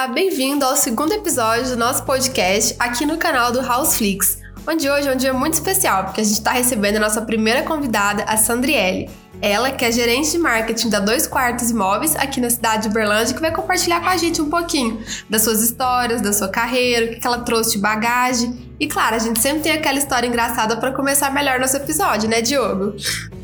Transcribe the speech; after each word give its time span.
Olá, 0.00 0.08
bem-vindo 0.08 0.64
ao 0.64 0.76
segundo 0.76 1.12
episódio 1.12 1.68
do 1.68 1.76
nosso 1.76 2.04
podcast 2.04 2.74
aqui 2.78 3.04
no 3.04 3.18
canal 3.18 3.52
do 3.52 3.60
Houseflix, 3.60 4.38
onde 4.66 4.88
hoje 4.88 5.06
é 5.06 5.12
um 5.12 5.16
dia 5.16 5.34
muito 5.34 5.52
especial, 5.52 6.04
porque 6.04 6.22
a 6.22 6.24
gente 6.24 6.38
está 6.38 6.52
recebendo 6.52 6.96
a 6.96 7.00
nossa 7.00 7.20
primeira 7.20 7.64
convidada, 7.64 8.24
a 8.24 8.34
Sandriele. 8.38 9.10
Ela, 9.42 9.70
que 9.70 9.84
é 9.84 9.92
gerente 9.92 10.30
de 10.30 10.38
marketing 10.38 10.88
da 10.88 11.00
Dois 11.00 11.26
Quartos 11.26 11.70
Imóveis 11.70 12.16
aqui 12.16 12.40
na 12.40 12.48
cidade 12.48 12.84
de 12.84 12.88
Uberlândia, 12.88 13.34
que 13.34 13.42
vai 13.42 13.52
compartilhar 13.52 14.00
com 14.00 14.08
a 14.08 14.16
gente 14.16 14.40
um 14.40 14.48
pouquinho 14.48 15.04
das 15.28 15.42
suas 15.42 15.62
histórias, 15.62 16.22
da 16.22 16.32
sua 16.32 16.48
carreira, 16.48 17.12
o 17.12 17.20
que 17.20 17.26
ela 17.26 17.40
trouxe 17.40 17.72
de 17.72 17.78
bagagem 17.78 18.69
e 18.80 18.86
claro, 18.86 19.14
a 19.14 19.18
gente 19.18 19.38
sempre 19.38 19.60
tem 19.60 19.72
aquela 19.72 19.98
história 19.98 20.26
engraçada 20.26 20.74
para 20.78 20.90
começar 20.90 21.30
melhor 21.30 21.60
nosso 21.60 21.76
episódio, 21.76 22.26
né, 22.30 22.40
Diogo? 22.40 22.94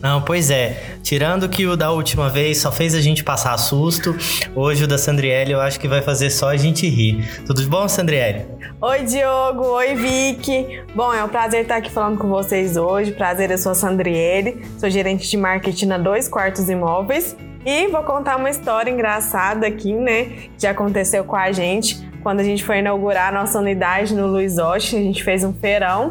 Não, 0.01 0.23
pois 0.23 0.51
é. 0.51 0.97
Tirando 1.03 1.47
que 1.47 1.67
o 1.67 1.77
da 1.77 1.91
última 1.91 2.31
vez 2.31 2.57
só 2.57 2.73
fez 2.73 2.95
a 2.95 3.03
gente 3.03 3.23
passar 3.23 3.55
susto, 3.59 4.17
hoje 4.55 4.85
o 4.85 4.89
da 4.89 4.97
Sandriele 4.97 5.53
eu 5.53 5.61
acho 5.61 5.79
que 5.79 5.87
vai 5.87 6.01
fazer 6.01 6.31
só 6.31 6.49
a 6.49 6.57
gente 6.57 6.89
rir. 6.89 7.45
Tudo 7.45 7.63
bom, 7.69 7.87
Sandriele? 7.87 8.47
Oi, 8.81 9.05
Diogo. 9.05 9.63
Oi, 9.63 9.95
Vicky. 9.95 10.83
Bom, 10.95 11.13
é 11.13 11.23
um 11.23 11.29
prazer 11.29 11.63
estar 11.63 11.77
aqui 11.77 11.91
falando 11.91 12.17
com 12.17 12.29
vocês 12.29 12.79
hoje. 12.79 13.13
Prazer, 13.13 13.51
eu 13.51 13.59
sou 13.59 13.73
a 13.73 13.75
Sandriele, 13.75 14.65
sou 14.79 14.89
gerente 14.89 15.29
de 15.29 15.37
marketing 15.37 15.87
na 15.87 15.99
Dois 15.99 16.29
Quartos 16.29 16.71
Imóveis. 16.71 17.37
E 17.65 17.89
vou 17.89 18.03
contar 18.05 18.37
uma 18.37 18.49
história 18.49 18.91
engraçada 18.91 19.67
aqui, 19.67 19.93
né? 19.93 20.25
Que 20.25 20.63
já 20.63 20.71
aconteceu 20.71 21.25
com 21.25 21.37
a 21.37 21.53
gente 21.53 22.06
quando 22.27 22.41
a 22.41 22.43
gente 22.43 22.65
foi 22.65 22.81
inaugurar 22.81 23.29
a 23.29 23.41
nossa 23.41 23.57
unidade 23.61 24.13
no 24.13 24.27
Luiz 24.27 24.59
Oeste, 24.59 24.97
a 24.97 24.99
gente 24.99 25.23
fez 25.23 25.45
um 25.45 25.53
feirão 25.53 26.11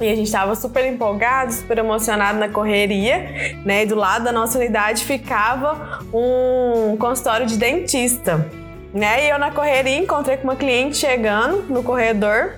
e 0.00 0.10
a 0.10 0.16
gente 0.16 0.26
estava 0.26 0.52
super 0.56 0.84
empolgado, 0.84 1.52
super 1.52 1.78
emocionado 1.78 2.40
na 2.40 2.48
correria, 2.48 3.54
né? 3.64 3.84
E 3.84 3.86
do 3.86 3.94
lado 3.94 4.24
da 4.24 4.32
nossa 4.32 4.58
unidade 4.58 5.04
ficava 5.04 6.00
um 6.12 6.96
consultório 6.96 7.46
de 7.46 7.56
dentista, 7.56 8.50
né? 8.92 9.26
E 9.26 9.30
eu 9.30 9.38
na 9.38 9.52
correria 9.52 9.96
encontrei 9.96 10.38
com 10.38 10.42
uma 10.42 10.56
cliente 10.56 10.96
chegando 10.96 11.72
no 11.72 11.84
corredor 11.84 12.54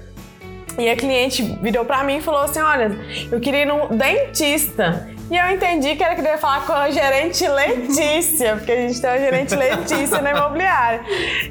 e 0.78 0.88
a 0.88 0.96
cliente 0.96 1.42
virou 1.60 1.84
para 1.84 2.02
mim 2.02 2.16
e 2.16 2.22
falou 2.22 2.40
assim: 2.40 2.60
Olha, 2.60 2.92
eu 3.30 3.38
queria 3.40 3.60
ir 3.60 3.66
no 3.66 3.88
dentista. 3.88 5.06
E 5.30 5.36
eu 5.36 5.48
entendi 5.48 5.94
que 5.94 6.02
ela 6.02 6.16
queria 6.16 6.36
falar 6.38 6.66
com 6.66 6.72
a 6.72 6.90
gerente 6.90 7.46
Letícia, 7.46 8.56
porque 8.56 8.72
a 8.72 8.76
gente 8.76 9.00
tem 9.00 9.10
uma 9.10 9.18
gerente 9.18 9.54
Letícia 9.54 10.20
na 10.20 10.32
imobiliária. 10.32 11.02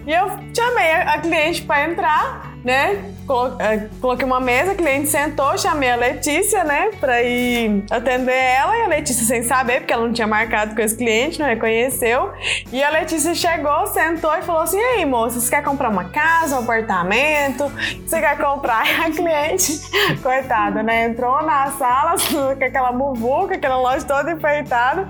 E 0.05 0.11
eu 0.11 0.27
chamei 0.53 0.91
a 0.91 1.17
cliente 1.19 1.61
para 1.61 1.89
entrar, 1.89 2.48
né? 2.63 3.13
É, 3.59 3.87
coloquei 4.01 4.25
uma 4.25 4.39
mesa, 4.39 4.71
a 4.71 4.75
cliente 4.75 5.07
sentou, 5.07 5.55
chamei 5.55 5.91
a 5.91 5.95
Letícia, 5.95 6.63
né, 6.63 6.89
pra 6.99 7.21
ir 7.21 7.83
atender 7.89 8.33
ela. 8.33 8.75
E 8.75 8.81
a 8.81 8.87
Letícia, 8.87 9.23
sem 9.23 9.43
saber, 9.43 9.81
porque 9.81 9.93
ela 9.93 10.05
não 10.05 10.13
tinha 10.13 10.25
marcado 10.25 10.73
com 10.73 10.81
esse 10.81 10.95
cliente, 10.95 11.39
não 11.39 11.45
reconheceu. 11.45 12.31
E 12.71 12.83
a 12.83 12.89
Letícia 12.89 13.35
chegou, 13.35 13.85
sentou 13.87 14.35
e 14.35 14.41
falou 14.41 14.63
assim: 14.63 14.77
E 14.77 14.81
aí, 14.81 15.05
moça, 15.05 15.39
você 15.39 15.49
quer 15.49 15.63
comprar 15.63 15.89
uma 15.89 16.05
casa, 16.05 16.55
um 16.55 16.63
apartamento? 16.63 17.71
Você 18.05 18.19
quer 18.19 18.37
comprar? 18.37 18.87
E 18.87 18.95
a 18.99 19.11
cliente, 19.11 19.79
coitada, 20.23 20.81
né, 20.81 21.05
entrou 21.05 21.41
na 21.43 21.71
sala 21.71 22.15
com 22.57 22.65
aquela 22.65 22.91
muvuca, 22.91 23.55
aquela 23.55 23.77
loja 23.77 24.05
toda 24.05 24.31
enfeitada. 24.31 25.07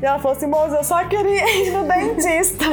E 0.00 0.04
ela 0.04 0.20
falou 0.20 0.36
assim: 0.36 0.46
moça, 0.46 0.76
eu 0.76 0.84
só 0.84 1.04
queria 1.04 1.66
ir 1.66 1.72
no 1.72 1.84
dentista. 1.84 2.64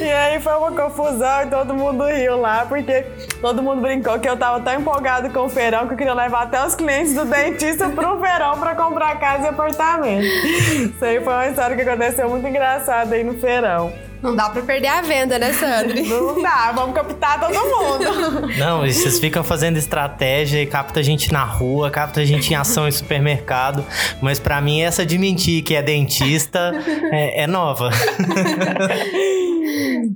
E 0.00 0.10
aí 0.10 0.40
foi 0.40 0.54
uma 0.54 0.72
confusão 0.72 1.42
e 1.42 1.46
todo 1.46 1.74
mundo 1.74 2.04
riu 2.04 2.38
lá, 2.40 2.64
porque 2.66 3.04
todo 3.40 3.62
mundo 3.62 3.80
brincou 3.80 4.18
que 4.18 4.28
eu 4.28 4.36
tava 4.36 4.60
tão 4.60 4.74
empolgado 4.74 5.30
com 5.30 5.40
o 5.40 5.48
feirão 5.48 5.86
que 5.86 5.94
eu 5.94 5.96
queria 5.96 6.14
levar 6.14 6.44
até 6.44 6.64
os 6.64 6.74
clientes 6.74 7.14
do 7.14 7.24
dentista 7.24 7.88
pro 7.88 8.20
feirão 8.20 8.58
para 8.58 8.74
comprar 8.74 9.18
casa 9.18 9.46
e 9.46 9.48
apartamento. 9.48 10.24
Isso 10.24 11.04
aí 11.04 11.20
foi 11.20 11.32
uma 11.32 11.46
história 11.46 11.76
que 11.76 11.82
aconteceu 11.82 12.28
muito 12.28 12.46
engraçada 12.46 13.14
aí 13.14 13.24
no 13.24 13.34
feirão. 13.34 14.05
Não 14.22 14.34
dá 14.34 14.48
pra 14.48 14.62
perder 14.62 14.88
a 14.88 15.02
venda, 15.02 15.38
né, 15.38 15.52
Sandri? 15.52 16.02
Não 16.08 16.40
dá, 16.42 16.72
vamos 16.72 16.94
captar 16.94 17.40
todo 17.40 17.52
mundo. 17.52 18.48
Não, 18.58 18.86
e 18.86 18.92
vocês 18.92 19.18
ficam 19.18 19.44
fazendo 19.44 19.76
estratégia 19.76 20.62
e 20.62 20.66
capta 20.66 21.00
a 21.00 21.02
gente 21.02 21.32
na 21.32 21.44
rua, 21.44 21.90
capta 21.90 22.20
a 22.20 22.24
gente 22.24 22.52
em 22.52 22.56
ação 22.56 22.88
em 22.88 22.92
supermercado. 22.92 23.84
Mas 24.20 24.38
para 24.40 24.60
mim, 24.60 24.80
essa 24.80 25.04
de 25.04 25.18
mentir 25.18 25.62
que 25.62 25.74
é 25.74 25.82
dentista 25.82 26.72
é, 27.12 27.42
é 27.42 27.46
nova. 27.46 27.90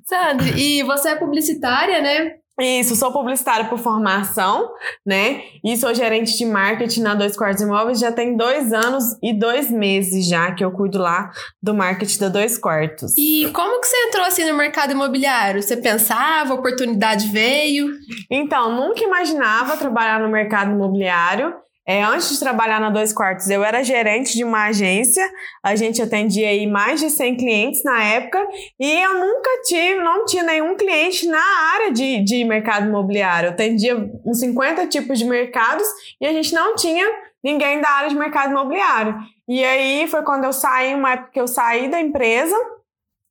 Sandri, 0.04 0.52
e 0.56 0.82
você 0.82 1.10
é 1.10 1.16
publicitária, 1.16 2.00
né? 2.00 2.39
Isso, 2.60 2.94
sou 2.94 3.12
publicitária 3.12 3.66
por 3.66 3.78
formação, 3.78 4.70
né? 5.04 5.42
E 5.64 5.76
sou 5.76 5.94
gerente 5.94 6.36
de 6.36 6.44
marketing 6.44 7.02
na 7.02 7.14
Dois 7.14 7.36
Quartos 7.36 7.62
Imóveis. 7.62 7.98
Já 7.98 8.12
tem 8.12 8.36
dois 8.36 8.72
anos 8.72 9.04
e 9.22 9.32
dois 9.32 9.70
meses 9.70 10.26
já 10.26 10.52
que 10.52 10.64
eu 10.64 10.70
cuido 10.70 10.98
lá 10.98 11.30
do 11.62 11.74
marketing 11.74 12.18
da 12.18 12.28
Dois 12.28 12.58
Quartos. 12.58 13.14
E 13.16 13.50
como 13.52 13.80
que 13.80 13.86
você 13.86 13.96
entrou 14.08 14.24
assim 14.24 14.44
no 14.44 14.56
mercado 14.56 14.92
imobiliário? 14.92 15.62
Você 15.62 15.76
pensava, 15.76 16.52
a 16.52 16.54
oportunidade 16.54 17.28
veio? 17.28 17.92
Então, 18.30 18.74
nunca 18.74 19.02
imaginava 19.02 19.76
trabalhar 19.76 20.20
no 20.20 20.28
mercado 20.28 20.72
imobiliário. 20.72 21.54
É, 21.90 22.04
antes 22.04 22.30
de 22.30 22.38
trabalhar 22.38 22.80
na 22.80 22.88
Dois 22.88 23.12
Quartos, 23.12 23.50
eu 23.50 23.64
era 23.64 23.82
gerente 23.82 24.32
de 24.34 24.44
uma 24.44 24.66
agência, 24.66 25.28
a 25.60 25.74
gente 25.74 26.00
atendia 26.00 26.48
aí 26.48 26.64
mais 26.64 27.00
de 27.00 27.10
100 27.10 27.36
clientes 27.36 27.82
na 27.82 28.00
época, 28.00 28.46
e 28.78 28.92
eu 29.02 29.14
nunca 29.14 29.50
tive, 29.64 29.96
não 29.96 30.24
tinha 30.24 30.44
nenhum 30.44 30.76
cliente 30.76 31.26
na 31.26 31.42
área 31.74 31.90
de, 31.90 32.22
de 32.22 32.44
mercado 32.44 32.86
imobiliário. 32.86 33.48
Eu 33.48 33.52
atendia 33.54 33.96
uns 34.24 34.38
50 34.38 34.86
tipos 34.86 35.18
de 35.18 35.24
mercados 35.24 35.84
e 36.20 36.26
a 36.28 36.32
gente 36.32 36.54
não 36.54 36.76
tinha 36.76 37.04
ninguém 37.42 37.80
da 37.80 37.90
área 37.90 38.08
de 38.08 38.14
mercado 38.14 38.52
imobiliário. 38.52 39.16
E 39.48 39.64
aí 39.64 40.06
foi 40.06 40.22
quando 40.22 40.44
eu 40.44 40.52
saí, 40.52 40.94
uma 40.94 41.14
época 41.14 41.30
que 41.32 41.40
eu 41.40 41.48
saí 41.48 41.90
da 41.90 42.00
empresa, 42.00 42.54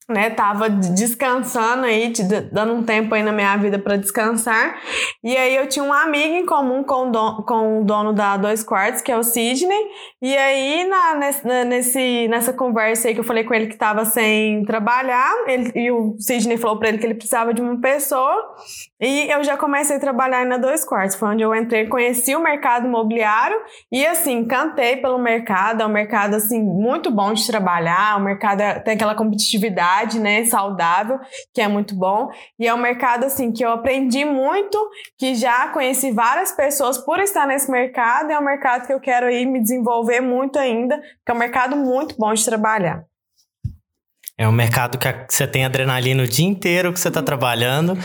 né, 0.10 0.32
tava 0.32 0.68
descansando 0.70 1.86
aí, 1.86 2.12
dando 2.52 2.74
um 2.74 2.84
tempo 2.84 3.14
aí 3.14 3.22
na 3.22 3.32
minha 3.32 3.56
vida 3.58 3.78
para 3.78 3.96
descansar. 3.96 4.76
E 5.24 5.38
aí 5.38 5.56
eu 5.56 5.70
tinha 5.70 5.86
um 5.86 5.94
amigo 5.94 6.34
em 6.34 6.46
comum 6.46 6.84
com 6.84 7.08
o, 7.08 7.12
dono, 7.12 7.44
com 7.44 7.82
o 7.82 7.84
dono 7.86 8.12
da 8.12 8.36
Dois 8.36 8.64
Quartos, 8.64 9.04
que 9.04 9.12
é 9.12 9.18
o 9.18 9.24
Sidney. 9.24 9.88
E 10.20 10.36
aí 10.36 10.90
na, 10.90 11.64
nesse, 11.66 12.28
nessa 12.28 12.52
conversa 12.52 13.08
aí 13.08 13.14
que 13.14 13.20
eu 13.20 13.24
falei 13.24 13.44
com 13.44 13.54
ele 13.54 13.68
que 13.68 13.78
tava 13.78 14.04
sem 14.04 14.64
trabalhar, 14.66 15.32
ele, 15.46 15.72
e 15.76 15.92
o 15.92 16.16
Sidney 16.20 16.58
falou 16.58 16.80
para 16.80 16.90
ele 16.90 16.98
que 16.98 17.06
ele 17.06 17.14
precisava 17.14 17.54
de 17.54 17.62
uma 17.62 17.80
pessoa. 17.80 18.56
E 19.00 19.32
eu 19.32 19.44
já 19.44 19.56
comecei 19.56 19.98
a 19.98 20.00
trabalhar 20.00 20.44
na 20.46 20.58
Dois 20.58 20.84
Quartos, 20.84 21.16
foi 21.16 21.30
onde 21.30 21.44
eu 21.44 21.54
entrei, 21.54 21.88
conheci 21.88 22.36
o 22.36 22.42
mercado 22.42 22.88
imobiliário 22.88 23.58
e 23.92 24.06
assim, 24.06 24.46
cantei 24.46 24.98
pelo 24.98 25.20
mercado, 25.20 25.84
é 25.84 25.86
um 25.86 25.90
mercado 25.90 26.36
assim 26.36 26.62
muito 26.62 27.12
bom 27.12 27.32
de 27.32 27.46
trabalhar, 27.46 28.18
o 28.18 28.24
mercado 28.24 28.62
é, 28.62 28.80
tem 28.80 28.96
aquela 28.96 29.16
competitividade 29.16 29.99
né, 30.20 30.46
saudável, 30.46 31.20
que 31.54 31.62
é 31.62 31.68
muito 31.68 31.96
bom. 31.96 32.30
E 32.58 32.68
é 32.68 32.74
um 32.74 32.78
mercado 32.78 33.26
assim 33.26 33.52
que 33.52 33.64
eu 33.64 33.72
aprendi 33.72 34.24
muito, 34.24 34.78
que 35.18 35.36
já 35.36 35.68
conheci 35.70 36.12
várias 36.12 36.52
pessoas 36.52 36.98
por 36.98 37.20
estar 37.20 37.46
nesse 37.46 37.70
mercado, 37.70 38.32
é 38.32 38.40
um 38.40 38.44
mercado 38.44 38.88
que 38.88 38.94
eu 38.94 39.00
quero 39.00 39.30
ir 39.30 39.46
me 39.46 39.62
desenvolver 39.62 40.22
muito 40.22 40.58
ainda, 40.58 41.00
que 41.00 41.32
é 41.32 41.34
um 41.34 41.38
mercado 41.38 41.76
muito 41.76 42.16
bom 42.18 42.34
de 42.34 42.44
trabalhar. 42.46 43.04
É 44.38 44.48
um 44.48 44.54
mercado 44.54 44.98
que 44.98 45.08
você 45.28 45.46
tem 45.46 45.66
adrenalina 45.66 46.24
o 46.24 46.28
dia 46.28 46.48
inteiro 46.48 46.94
que 46.94 47.00
você 47.00 47.10
está 47.10 47.22
trabalhando 47.22 47.98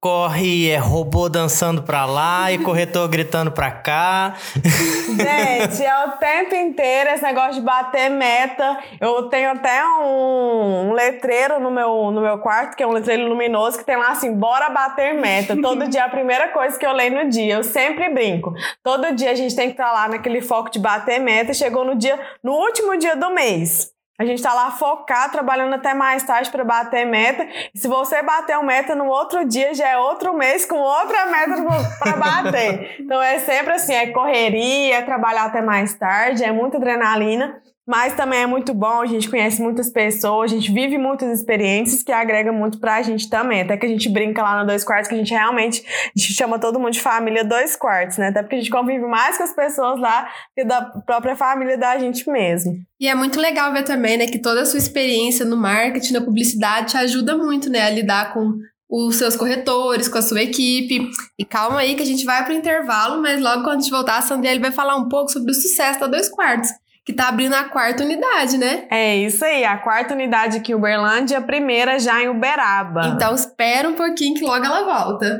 corre, 0.00 0.70
é 0.70 0.76
robô 0.76 1.28
dançando 1.28 1.82
pra 1.82 2.04
lá 2.04 2.52
e 2.52 2.58
corretor 2.62 3.08
gritando 3.08 3.50
pra 3.50 3.70
cá. 3.70 4.34
Gente, 4.54 5.84
é 5.84 6.06
o 6.06 6.12
tempo 6.12 6.54
inteiro 6.54 7.10
esse 7.10 7.22
negócio 7.22 7.54
de 7.54 7.60
bater 7.60 8.10
meta. 8.10 8.78
Eu 9.00 9.24
tenho 9.24 9.50
até 9.50 9.84
um, 9.84 10.88
um, 10.88 10.92
letreiro 10.92 11.58
no 11.58 11.70
meu, 11.70 12.10
no 12.10 12.20
meu 12.20 12.38
quarto, 12.38 12.76
que 12.76 12.82
é 12.82 12.86
um 12.86 12.92
letreiro 12.92 13.26
luminoso, 13.26 13.78
que 13.78 13.84
tem 13.84 13.96
lá 13.96 14.10
assim, 14.10 14.32
bora 14.32 14.70
bater 14.70 15.14
meta. 15.14 15.60
Todo 15.60 15.88
dia 15.88 16.02
é 16.02 16.04
a 16.04 16.08
primeira 16.08 16.48
coisa 16.48 16.78
que 16.78 16.86
eu 16.86 16.92
leio 16.92 17.24
no 17.24 17.30
dia. 17.30 17.54
Eu 17.54 17.64
sempre 17.64 18.08
brinco. 18.08 18.52
Todo 18.82 19.14
dia 19.14 19.30
a 19.30 19.34
gente 19.34 19.56
tem 19.56 19.68
que 19.68 19.74
estar 19.74 19.88
tá 19.88 19.92
lá 19.92 20.08
naquele 20.08 20.40
foco 20.40 20.70
de 20.70 20.78
bater 20.78 21.18
meta. 21.18 21.54
Chegou 21.54 21.84
no 21.84 21.96
dia, 21.96 22.18
no 22.42 22.52
último 22.52 22.96
dia 22.96 23.16
do 23.16 23.30
mês. 23.30 23.95
A 24.18 24.24
gente 24.24 24.38
está 24.38 24.54
lá 24.54 24.70
focado, 24.70 25.32
trabalhando 25.32 25.74
até 25.74 25.92
mais 25.92 26.22
tarde 26.22 26.50
para 26.50 26.64
bater 26.64 27.04
meta. 27.04 27.46
Se 27.74 27.86
você 27.86 28.22
bater 28.22 28.56
uma 28.56 28.64
meta 28.64 28.94
no 28.94 29.06
outro 29.06 29.46
dia, 29.46 29.74
já 29.74 29.88
é 29.88 29.98
outro 29.98 30.32
mês 30.32 30.64
com 30.64 30.76
outra 30.76 31.26
meta 31.26 31.62
para 31.98 32.16
bater. 32.16 32.96
então 33.00 33.20
é 33.20 33.38
sempre 33.40 33.74
assim, 33.74 33.92
é 33.92 34.06
correria, 34.12 34.96
é 34.96 35.02
trabalhar 35.02 35.44
até 35.44 35.60
mais 35.60 35.92
tarde, 35.94 36.42
é 36.42 36.50
muita 36.50 36.78
adrenalina. 36.78 37.60
Mas 37.86 38.14
também 38.14 38.40
é 38.40 38.46
muito 38.46 38.74
bom, 38.74 39.00
a 39.00 39.06
gente 39.06 39.30
conhece 39.30 39.62
muitas 39.62 39.88
pessoas, 39.88 40.50
a 40.50 40.54
gente 40.54 40.72
vive 40.72 40.98
muitas 40.98 41.38
experiências 41.38 42.02
que 42.02 42.10
agrega 42.10 42.50
muito 42.50 42.80
pra 42.80 43.00
gente 43.00 43.30
também. 43.30 43.62
Até 43.62 43.76
que 43.76 43.86
a 43.86 43.88
gente 43.88 44.08
brinca 44.08 44.42
lá 44.42 44.60
no 44.60 44.66
Dois 44.66 44.82
Quartos 44.82 45.08
que 45.08 45.14
a 45.14 45.18
gente 45.18 45.30
realmente 45.30 45.84
a 45.86 46.18
gente 46.18 46.32
chama 46.34 46.58
todo 46.58 46.80
mundo 46.80 46.90
de 46.90 47.00
família 47.00 47.44
Dois 47.44 47.76
Quartos, 47.76 48.18
né? 48.18 48.28
Até 48.28 48.42
porque 48.42 48.56
a 48.56 48.58
gente 48.58 48.70
convive 48.70 49.06
mais 49.06 49.36
com 49.38 49.44
as 49.44 49.54
pessoas 49.54 50.00
lá 50.00 50.28
que 50.52 50.64
da 50.64 50.82
própria 50.82 51.36
família 51.36 51.78
da 51.78 51.96
gente 51.96 52.28
mesmo. 52.28 52.74
E 52.98 53.06
é 53.06 53.14
muito 53.14 53.38
legal 53.38 53.72
ver 53.72 53.84
também, 53.84 54.16
né, 54.16 54.26
que 54.26 54.40
toda 54.40 54.62
a 54.62 54.66
sua 54.66 54.78
experiência 54.78 55.44
no 55.44 55.56
marketing, 55.56 56.14
na 56.14 56.20
publicidade, 56.20 56.90
te 56.90 56.96
ajuda 56.96 57.36
muito, 57.36 57.70
né, 57.70 57.82
a 57.82 57.90
lidar 57.90 58.32
com 58.32 58.54
os 58.88 59.16
seus 59.16 59.36
corretores, 59.36 60.08
com 60.08 60.18
a 60.18 60.22
sua 60.22 60.42
equipe. 60.42 61.08
E 61.38 61.44
calma 61.44 61.80
aí 61.80 61.94
que 61.94 62.02
a 62.02 62.06
gente 62.06 62.24
vai 62.24 62.42
para 62.44 62.52
o 62.52 62.56
intervalo, 62.56 63.22
mas 63.22 63.40
logo 63.40 63.62
quando 63.62 63.78
a 63.78 63.80
gente 63.80 63.90
voltar, 63.90 64.18
a 64.18 64.22
Sandra 64.22 64.58
vai 64.58 64.72
falar 64.72 64.96
um 64.96 65.08
pouco 65.08 65.30
sobre 65.30 65.52
o 65.52 65.54
sucesso 65.54 66.00
da 66.00 66.08
Dois 66.08 66.28
Quartos 66.28 66.70
que 67.06 67.12
tá 67.12 67.28
abrindo 67.28 67.54
a 67.54 67.64
quarta 67.64 68.02
unidade, 68.02 68.58
né? 68.58 68.84
É 68.90 69.16
isso 69.16 69.44
aí, 69.44 69.64
a 69.64 69.76
quarta 69.78 70.12
unidade 70.12 70.56
aqui 70.58 70.72
em 70.72 70.74
Uberlândia, 70.74 71.38
a 71.38 71.40
primeira 71.40 72.00
já 72.00 72.20
em 72.20 72.28
Uberaba. 72.28 73.06
Então 73.06 73.32
espera 73.32 73.88
um 73.88 73.94
pouquinho 73.94 74.34
que 74.34 74.44
logo 74.44 74.64
ela 74.64 74.84
volta. 74.84 75.38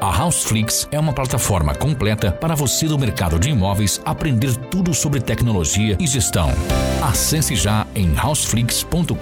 A 0.00 0.24
Houseflix 0.24 0.88
é 0.90 0.98
uma 0.98 1.12
plataforma 1.12 1.72
completa 1.76 2.32
para 2.32 2.56
você 2.56 2.88
do 2.88 2.98
mercado 2.98 3.38
de 3.38 3.50
imóveis 3.50 4.02
aprender 4.04 4.56
tudo 4.68 4.92
sobre 4.92 5.20
tecnologia 5.20 5.96
e 6.00 6.06
gestão. 6.08 6.50
Acesse 7.00 7.54
já 7.54 7.86
em 7.94 8.12
houseflix.com.br 8.18 9.14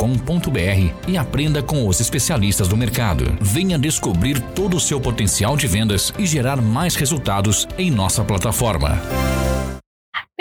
e 1.07 1.19
aprenda 1.19 1.63
com 1.63 1.87
os 1.87 2.01
especialistas 2.01 2.67
do 2.69 2.77
mercado. 2.79 3.37
Venha 3.39 3.79
descobrir 3.79 4.41
todo 4.55 4.79
o 4.79 4.81
seu 4.81 4.99
potencial 4.99 5.55
de 5.59 5.67
vendas 5.67 6.15
e 6.19 6.25
gerar 6.25 6.57
mais 6.63 6.95
resultados 6.97 7.69
em 7.77 7.91
nossa 7.91 8.25
plataforma. 8.25 8.99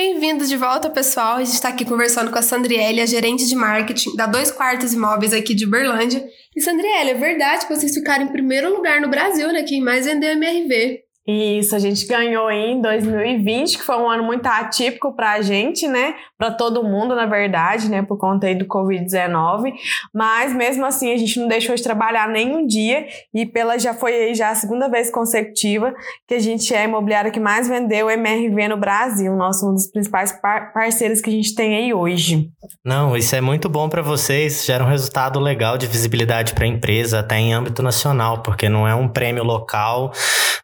Bem-vindos 0.01 0.47
de 0.47 0.55
volta, 0.55 0.89
pessoal. 0.89 1.35
A 1.35 1.43
gente 1.43 1.55
está 1.55 1.67
aqui 1.67 1.83
conversando 1.83 2.31
com 2.31 2.39
a 2.39 2.41
Sandriele, 2.41 3.01
a 3.01 3.05
gerente 3.05 3.45
de 3.45 3.53
marketing 3.53 4.15
da 4.15 4.25
Dois 4.25 4.49
Quartos 4.49 4.93
Imóveis 4.93 5.33
aqui 5.33 5.53
de 5.53 5.65
Uberlândia. 5.65 6.25
E 6.55 6.61
Sandriele, 6.61 7.09
é 7.09 7.13
verdade 7.15 7.67
que 7.67 7.75
vocês 7.75 7.93
ficaram 7.93 8.23
em 8.23 8.29
primeiro 8.29 8.73
lugar 8.73 9.01
no 9.01 9.09
Brasil, 9.09 9.51
né? 9.51 9.61
Quem 9.63 9.81
mais 9.81 10.05
vendeu 10.05 10.31
MRV. 10.31 11.01
Isso, 11.27 11.75
a 11.75 11.79
gente 11.79 12.07
ganhou 12.07 12.49
em 12.49 12.81
2020, 12.81 13.77
que 13.77 13.83
foi 13.83 13.97
um 13.97 14.09
ano 14.09 14.23
muito 14.23 14.45
atípico 14.47 15.13
para 15.13 15.33
a 15.33 15.41
gente, 15.41 15.85
né? 15.85 16.15
Para 16.39 16.51
todo 16.51 16.81
mundo, 16.81 17.13
na 17.13 17.25
verdade, 17.25 17.89
né? 17.89 18.01
Por 18.01 18.17
conta 18.17 18.47
aí 18.47 18.55
do 18.55 18.65
Covid-19. 18.65 19.73
Mas 20.13 20.55
mesmo 20.55 20.85
assim, 20.85 21.11
a 21.11 21.17
gente 21.17 21.37
não 21.37 21.49
deixou 21.49 21.75
de 21.75 21.83
trabalhar 21.83 22.29
nenhum 22.29 22.65
dia 22.65 23.05
e 23.33 23.45
pela 23.45 23.77
já 23.77 23.93
foi 23.93 24.13
aí 24.13 24.33
já 24.33 24.49
a 24.49 24.55
segunda 24.55 24.87
vez 24.87 25.11
consecutiva 25.11 25.93
que 26.25 26.35
a 26.35 26.39
gente 26.39 26.73
é 26.73 26.79
a 26.79 26.83
imobiliária 26.85 27.29
que 27.29 27.41
mais 27.41 27.67
vendeu 27.67 28.09
MRV 28.09 28.69
no 28.69 28.77
Brasil, 28.77 29.35
nosso 29.35 29.69
um 29.69 29.73
dos 29.73 29.87
principais 29.87 30.31
par 30.31 30.71
parceiros 30.71 31.19
que 31.19 31.29
a 31.29 31.33
gente 31.33 31.53
tem 31.53 31.75
aí 31.75 31.93
hoje. 31.93 32.49
Não, 32.85 33.17
isso 33.17 33.35
é 33.35 33.41
muito 33.41 33.67
bom 33.67 33.89
para 33.89 34.01
vocês, 34.01 34.63
gera 34.65 34.83
um 34.83 34.87
resultado 34.87 35.41
legal 35.41 35.77
de 35.77 35.87
visibilidade 35.87 36.53
para 36.53 36.63
a 36.63 36.67
empresa, 36.67 37.19
até 37.19 37.37
em 37.37 37.53
âmbito 37.53 37.83
nacional, 37.83 38.41
porque 38.41 38.69
não 38.69 38.87
é 38.87 38.95
um 38.95 39.09
prêmio 39.09 39.43
local, 39.43 40.13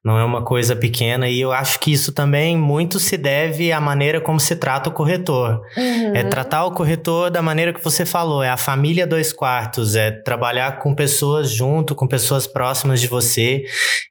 não 0.03 0.17
é 0.17 0.23
uma 0.23 0.41
coisa 0.41 0.73
pequena 0.73 1.27
e 1.27 1.41
eu 1.41 1.51
acho 1.51 1.79
que 1.81 1.91
isso 1.91 2.13
também 2.13 2.57
muito 2.57 2.97
se 2.97 3.17
deve 3.17 3.73
à 3.73 3.81
maneira 3.81 4.21
como 4.21 4.39
se 4.39 4.55
trata 4.55 4.89
o 4.89 4.93
corretor. 4.93 5.64
Uhum. 5.77 6.15
É 6.15 6.23
tratar 6.23 6.65
o 6.65 6.71
corretor 6.71 7.29
da 7.29 7.41
maneira 7.41 7.73
que 7.73 7.83
você 7.83 8.05
falou, 8.05 8.43
é 8.43 8.49
a 8.49 8.57
família 8.57 9.05
dois 9.05 9.31
quartos, 9.31 9.95
é 9.95 10.11
trabalhar 10.11 10.79
com 10.79 10.93
pessoas 10.93 11.51
junto, 11.51 11.95
com 11.95 12.07
pessoas 12.07 12.47
próximas 12.47 13.01
de 13.01 13.07
você 13.07 13.63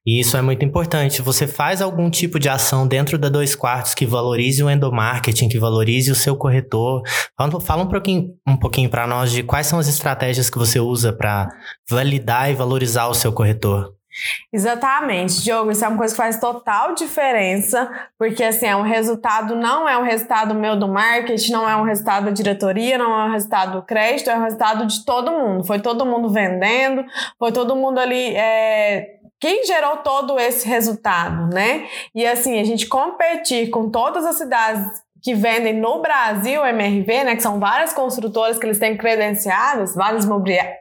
e 0.06 0.20
isso 0.20 0.36
é 0.36 0.42
muito 0.42 0.64
importante. 0.64 1.22
Você 1.22 1.46
faz 1.46 1.80
algum 1.80 2.10
tipo 2.10 2.38
de 2.38 2.48
ação 2.48 2.86
dentro 2.86 3.18
da 3.18 3.28
dois 3.28 3.54
quartos 3.54 3.94
que 3.94 4.06
valorize 4.06 4.62
o 4.62 4.70
endomarketing, 4.70 5.48
que 5.48 5.58
valorize 5.58 6.10
o 6.10 6.14
seu 6.14 6.36
corretor. 6.36 7.02
Fala, 7.36 7.60
fala 7.60 7.82
um 7.82 7.88
pouquinho, 7.88 8.28
um 8.46 8.56
pouquinho 8.56 8.90
para 8.90 9.06
nós 9.06 9.32
de 9.32 9.42
quais 9.42 9.66
são 9.66 9.78
as 9.78 9.88
estratégias 9.88 10.50
que 10.50 10.58
você 10.58 10.78
usa 10.78 11.12
para 11.12 11.48
validar 11.88 12.50
e 12.50 12.54
valorizar 12.54 13.08
o 13.08 13.14
seu 13.14 13.32
corretor. 13.32 13.94
Exatamente, 14.52 15.42
Diogo, 15.42 15.70
isso 15.70 15.84
é 15.84 15.88
uma 15.88 15.98
coisa 15.98 16.14
que 16.14 16.22
faz 16.22 16.38
total 16.38 16.94
diferença, 16.94 17.90
porque 18.18 18.44
assim, 18.44 18.66
é 18.66 18.76
um 18.76 18.82
resultado, 18.82 19.56
não 19.56 19.88
é 19.88 19.98
um 19.98 20.02
resultado 20.02 20.54
meu 20.54 20.76
do 20.76 20.86
marketing, 20.86 21.52
não 21.52 21.68
é 21.68 21.76
um 21.76 21.82
resultado 21.82 22.26
da 22.26 22.30
diretoria, 22.30 22.96
não 22.96 23.18
é 23.18 23.24
um 23.26 23.32
resultado 23.32 23.72
do 23.72 23.82
crédito, 23.82 24.30
é 24.30 24.36
um 24.36 24.42
resultado 24.42 24.86
de 24.86 25.04
todo 25.04 25.32
mundo. 25.32 25.64
Foi 25.64 25.80
todo 25.80 26.06
mundo 26.06 26.28
vendendo, 26.28 27.04
foi 27.38 27.50
todo 27.52 27.74
mundo 27.74 27.98
ali. 27.98 28.36
É, 28.36 29.18
quem 29.40 29.64
gerou 29.66 29.98
todo 29.98 30.38
esse 30.38 30.66
resultado, 30.66 31.52
né? 31.52 31.86
E 32.14 32.26
assim, 32.26 32.58
a 32.58 32.64
gente 32.64 32.86
competir 32.86 33.68
com 33.70 33.90
todas 33.90 34.24
as 34.24 34.36
cidades 34.36 35.03
que 35.24 35.34
vendem 35.34 35.72
no 35.72 36.02
Brasil 36.02 36.62
MRV, 36.66 37.24
né, 37.24 37.34
que 37.34 37.42
são 37.42 37.58
várias 37.58 37.94
construtoras 37.94 38.58
que 38.58 38.66
eles 38.66 38.78
têm 38.78 38.94
credenciadas, 38.94 39.94
várias 39.94 40.26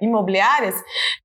imobiliárias. 0.01 0.75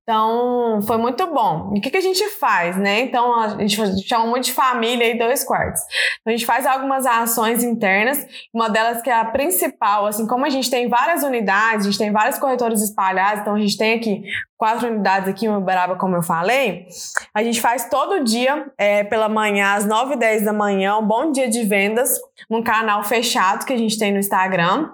Então, 0.03 0.81
foi 0.87 0.97
muito 0.97 1.27
bom. 1.27 1.73
E 1.75 1.79
o 1.79 1.81
que, 1.81 1.91
que 1.91 1.97
a 1.97 2.01
gente 2.01 2.25
faz, 2.29 2.77
né? 2.77 3.01
Então, 3.01 3.37
a 3.37 3.49
gente 3.59 4.07
chama 4.07 4.25
muito 4.25 4.45
de 4.45 4.53
família 4.53 5.05
e 5.05 5.19
dois 5.19 5.43
quartos. 5.43 5.81
Então, 6.21 6.33
a 6.33 6.37
gente 6.37 6.45
faz 6.45 6.65
algumas 6.65 7.05
ações 7.05 7.61
internas, 7.61 8.25
uma 8.53 8.69
delas 8.69 9.01
que 9.01 9.09
é 9.09 9.13
a 9.13 9.25
principal, 9.25 10.05
assim, 10.05 10.25
como 10.25 10.45
a 10.45 10.49
gente 10.49 10.71
tem 10.71 10.87
várias 10.87 11.21
unidades, 11.21 11.85
a 11.85 11.89
gente 11.89 11.99
tem 11.99 12.13
vários 12.13 12.39
corretores 12.39 12.81
espalhados, 12.81 13.41
então 13.41 13.53
a 13.53 13.59
gente 13.59 13.77
tem 13.77 13.95
aqui 13.95 14.23
quatro 14.57 14.87
unidades 14.87 15.29
aqui 15.29 15.45
em 15.45 15.55
Uberaba, 15.55 15.95
como 15.95 16.17
eu 16.17 16.21
falei, 16.21 16.85
a 17.33 17.41
gente 17.41 17.61
faz 17.61 17.87
todo 17.87 18.23
dia, 18.23 18.69
é, 18.77 19.05
pela 19.05 19.29
manhã, 19.29 19.73
às 19.75 19.85
9 19.85 20.15
e 20.15 20.17
10 20.17 20.43
da 20.43 20.51
manhã, 20.51 20.97
um 20.97 21.05
bom 21.05 21.31
dia 21.31 21.49
de 21.49 21.63
vendas, 21.63 22.19
num 22.49 22.61
canal 22.61 23.03
fechado 23.03 23.65
que 23.65 23.73
a 23.73 23.77
gente 23.77 23.97
tem 23.97 24.11
no 24.11 24.19
Instagram 24.19 24.89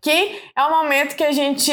que 0.00 0.40
é 0.56 0.64
o 0.64 0.70
momento 0.70 1.14
que 1.14 1.24
a 1.24 1.32
gente 1.32 1.72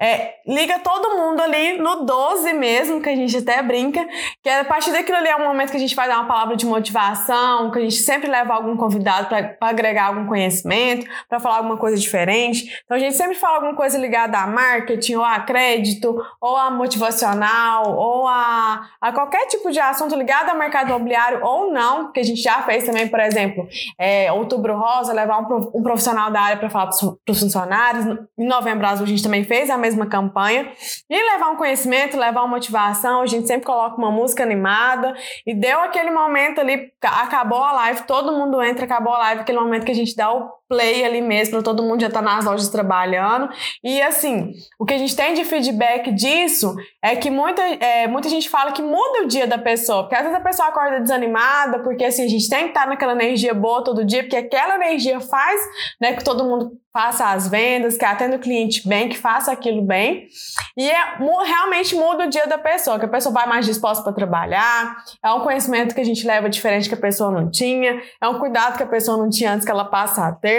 é, 0.00 0.34
liga 0.46 0.78
todo 0.80 1.16
mundo 1.16 1.40
ali 1.40 1.78
no 1.78 2.04
12 2.04 2.52
mesmo, 2.52 3.00
que 3.00 3.08
a 3.08 3.16
gente 3.16 3.36
até 3.38 3.62
brinca, 3.62 4.06
que 4.42 4.48
é, 4.48 4.60
a 4.60 4.64
partir 4.64 4.92
daquilo 4.92 5.16
ali 5.16 5.28
é 5.28 5.36
um 5.36 5.44
momento 5.44 5.70
que 5.70 5.76
a 5.76 5.80
gente 5.80 5.94
vai 5.94 6.06
dar 6.06 6.18
uma 6.18 6.26
palavra 6.26 6.56
de 6.56 6.66
motivação, 6.66 7.70
que 7.70 7.78
a 7.78 7.82
gente 7.82 7.96
sempre 7.96 8.28
leva 8.28 8.54
algum 8.54 8.76
convidado 8.76 9.28
para 9.28 9.56
agregar 9.62 10.06
algum 10.06 10.26
conhecimento, 10.26 11.06
para 11.28 11.40
falar 11.40 11.56
alguma 11.56 11.76
coisa 11.76 11.96
diferente. 11.96 12.82
Então 12.84 12.96
a 12.96 13.00
gente 13.00 13.16
sempre 13.16 13.34
fala 13.34 13.56
alguma 13.56 13.74
coisa 13.74 13.96
ligada 13.96 14.38
a 14.38 14.46
marketing, 14.46 15.16
ou 15.16 15.24
a 15.24 15.40
crédito, 15.40 16.14
ou 16.40 16.56
a 16.56 16.70
motivacional, 16.70 17.96
ou 17.96 18.28
a, 18.28 18.86
a 19.00 19.12
qualquer 19.12 19.46
tipo 19.46 19.70
de 19.70 19.80
assunto 19.80 20.14
ligado 20.14 20.50
ao 20.50 20.58
mercado 20.58 20.88
imobiliário 20.88 21.42
ou 21.42 21.72
não, 21.72 22.12
que 22.12 22.20
a 22.20 22.24
gente 22.24 22.42
já 22.42 22.62
fez 22.62 22.84
também, 22.84 23.08
por 23.08 23.20
exemplo, 23.20 23.66
é, 23.98 24.30
Outubro 24.32 24.76
Rosa, 24.76 25.12
levar 25.12 25.40
um, 25.40 25.70
um 25.74 25.82
profissional 25.82 26.30
da 26.30 26.40
área 26.40 26.56
para 26.56 26.68
falar 26.68 26.88
para 27.24 27.32
os 27.32 27.40
funcionários. 27.40 28.06
Em 28.38 28.46
Novembro 28.46 28.86
Azul 28.86 29.04
a 29.04 29.08
gente 29.08 29.22
também 29.22 29.44
fez 29.44 29.70
a 29.70 29.76
mesma 29.76 30.06
campanha. 30.06 30.72
E 31.08 31.32
levar 31.32 31.50
um 31.50 31.56
conhecimento, 31.56 32.16
levar 32.16 32.42
uma 32.42 32.48
motivação, 32.48 33.20
a 33.20 33.26
gente 33.26 33.46
sempre 33.46 33.66
coloca 33.66 33.96
uma 33.96 34.10
música 34.10 34.42
animada 34.42 35.14
e 35.46 35.54
deu 35.54 35.80
aquele 35.80 36.10
momento 36.10 36.60
ali, 36.60 36.92
acabou 37.02 37.62
a 37.62 37.72
live, 37.72 38.02
todo 38.02 38.32
mundo 38.32 38.62
entra, 38.62 38.84
acabou 38.84 39.12
a 39.12 39.18
live, 39.18 39.40
aquele 39.42 39.60
momento 39.60 39.84
que 39.84 39.92
a 39.92 39.94
gente 39.94 40.16
dá 40.16 40.32
o 40.32 40.50
play 40.68 41.04
ali 41.04 41.20
mesmo, 41.20 41.62
todo 41.62 41.82
mundo 41.82 42.00
já 42.00 42.10
tá 42.10 42.22
nas 42.22 42.44
lojas 42.44 42.68
trabalhando. 42.68 43.48
E 43.82 44.00
assim, 44.02 44.52
o 44.78 44.84
que 44.84 44.94
a 44.94 44.98
gente 44.98 45.14
tem 45.14 45.34
de 45.34 45.44
feedback 45.44 46.12
disso 46.12 46.74
é 47.02 47.14
que 47.16 47.30
muita, 47.30 47.62
é, 47.62 48.06
muita 48.06 48.28
gente 48.28 48.48
fala 48.48 48.72
que 48.72 48.82
muda 48.82 49.24
o 49.24 49.26
dia 49.26 49.46
da 49.46 49.58
pessoa, 49.58 50.04
porque 50.04 50.16
às 50.16 50.22
vezes 50.22 50.36
a 50.36 50.42
pessoa 50.42 50.68
acorda 50.68 51.00
desanimada, 51.00 51.80
porque 51.80 52.04
assim, 52.04 52.24
a 52.24 52.28
gente 52.28 52.48
tem 52.48 52.64
que 52.64 52.68
estar 52.68 52.86
naquela 52.86 53.12
energia 53.12 53.54
boa 53.54 53.84
todo 53.84 54.04
dia, 54.04 54.22
porque 54.22 54.36
aquela 54.36 54.76
energia 54.76 55.20
faz 55.20 55.60
né, 56.00 56.14
que 56.14 56.24
todo 56.24 56.44
mundo 56.44 56.72
faça 56.92 57.32
as 57.32 57.48
vendas, 57.48 57.96
que 57.96 58.04
atenda 58.04 58.36
o 58.36 58.38
cliente 58.38 58.88
bem, 58.88 59.08
que 59.08 59.18
faça 59.18 59.50
aquilo 59.50 59.82
bem. 59.82 60.28
E 60.76 60.88
é, 60.88 61.18
realmente 61.44 61.96
muda 61.96 62.24
o 62.24 62.30
dia 62.30 62.46
da 62.46 62.56
pessoa, 62.56 63.00
que 63.00 63.04
a 63.04 63.08
pessoa 63.08 63.32
vai 63.32 63.48
mais 63.48 63.66
disposta 63.66 64.04
para 64.04 64.12
trabalhar, 64.12 64.96
é 65.22 65.32
um 65.32 65.40
conhecimento 65.40 65.92
que 65.92 66.00
a 66.00 66.04
gente 66.04 66.24
leva 66.24 66.48
diferente 66.48 66.88
que 66.88 66.94
a 66.94 66.98
pessoa 66.98 67.32
não 67.32 67.50
tinha, 67.50 68.00
é 68.22 68.28
um 68.28 68.38
cuidado 68.38 68.76
que 68.76 68.82
a 68.84 68.86
pessoa 68.86 69.16
não 69.18 69.28
tinha 69.28 69.52
antes 69.52 69.64
que 69.64 69.70
ela 69.72 69.84
passa 69.84 70.24
a 70.24 70.32
ter. 70.32 70.53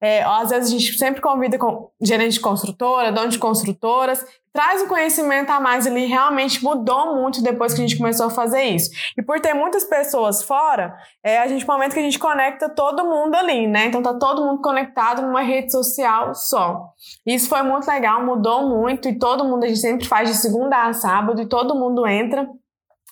É, 0.00 0.22
às 0.22 0.50
vezes 0.50 0.68
a 0.68 0.78
gente 0.78 0.98
sempre 0.98 1.20
convida 1.20 1.58
com 1.58 1.90
gerente 2.00 2.34
de 2.34 2.40
construtora, 2.40 3.12
dono 3.12 3.28
de 3.28 3.38
construtoras, 3.38 4.24
traz 4.56 4.80
o 4.82 4.88
conhecimento 4.88 5.50
a 5.50 5.60
mais 5.60 5.86
ali, 5.86 6.06
realmente 6.06 6.64
mudou 6.64 7.14
muito 7.14 7.42
depois 7.42 7.74
que 7.74 7.80
a 7.80 7.86
gente 7.86 7.98
começou 7.98 8.26
a 8.26 8.30
fazer 8.30 8.62
isso. 8.62 8.90
E 9.16 9.22
por 9.22 9.38
ter 9.38 9.52
muitas 9.52 9.84
pessoas 9.84 10.42
fora, 10.42 10.96
é 11.22 11.38
a 11.38 11.46
gente, 11.46 11.66
momento 11.66 11.92
que 11.92 12.00
a 12.00 12.02
gente 12.02 12.18
conecta 12.18 12.70
todo 12.70 13.04
mundo 13.04 13.34
ali, 13.34 13.66
né? 13.66 13.86
Então 13.86 14.02
tá 14.02 14.14
todo 14.14 14.42
mundo 14.42 14.62
conectado 14.62 15.20
numa 15.20 15.42
rede 15.42 15.70
social 15.70 16.34
só. 16.34 16.90
Isso 17.26 17.50
foi 17.50 17.62
muito 17.62 17.86
legal, 17.86 18.24
mudou 18.24 18.66
muito 18.66 19.08
e 19.08 19.18
todo 19.18 19.44
mundo, 19.44 19.64
a 19.64 19.68
gente 19.68 19.80
sempre 19.80 20.06
faz 20.06 20.30
de 20.30 20.36
segunda 20.36 20.86
a 20.86 20.92
sábado 20.94 21.42
e 21.42 21.46
todo 21.46 21.74
mundo 21.74 22.06
entra. 22.06 22.48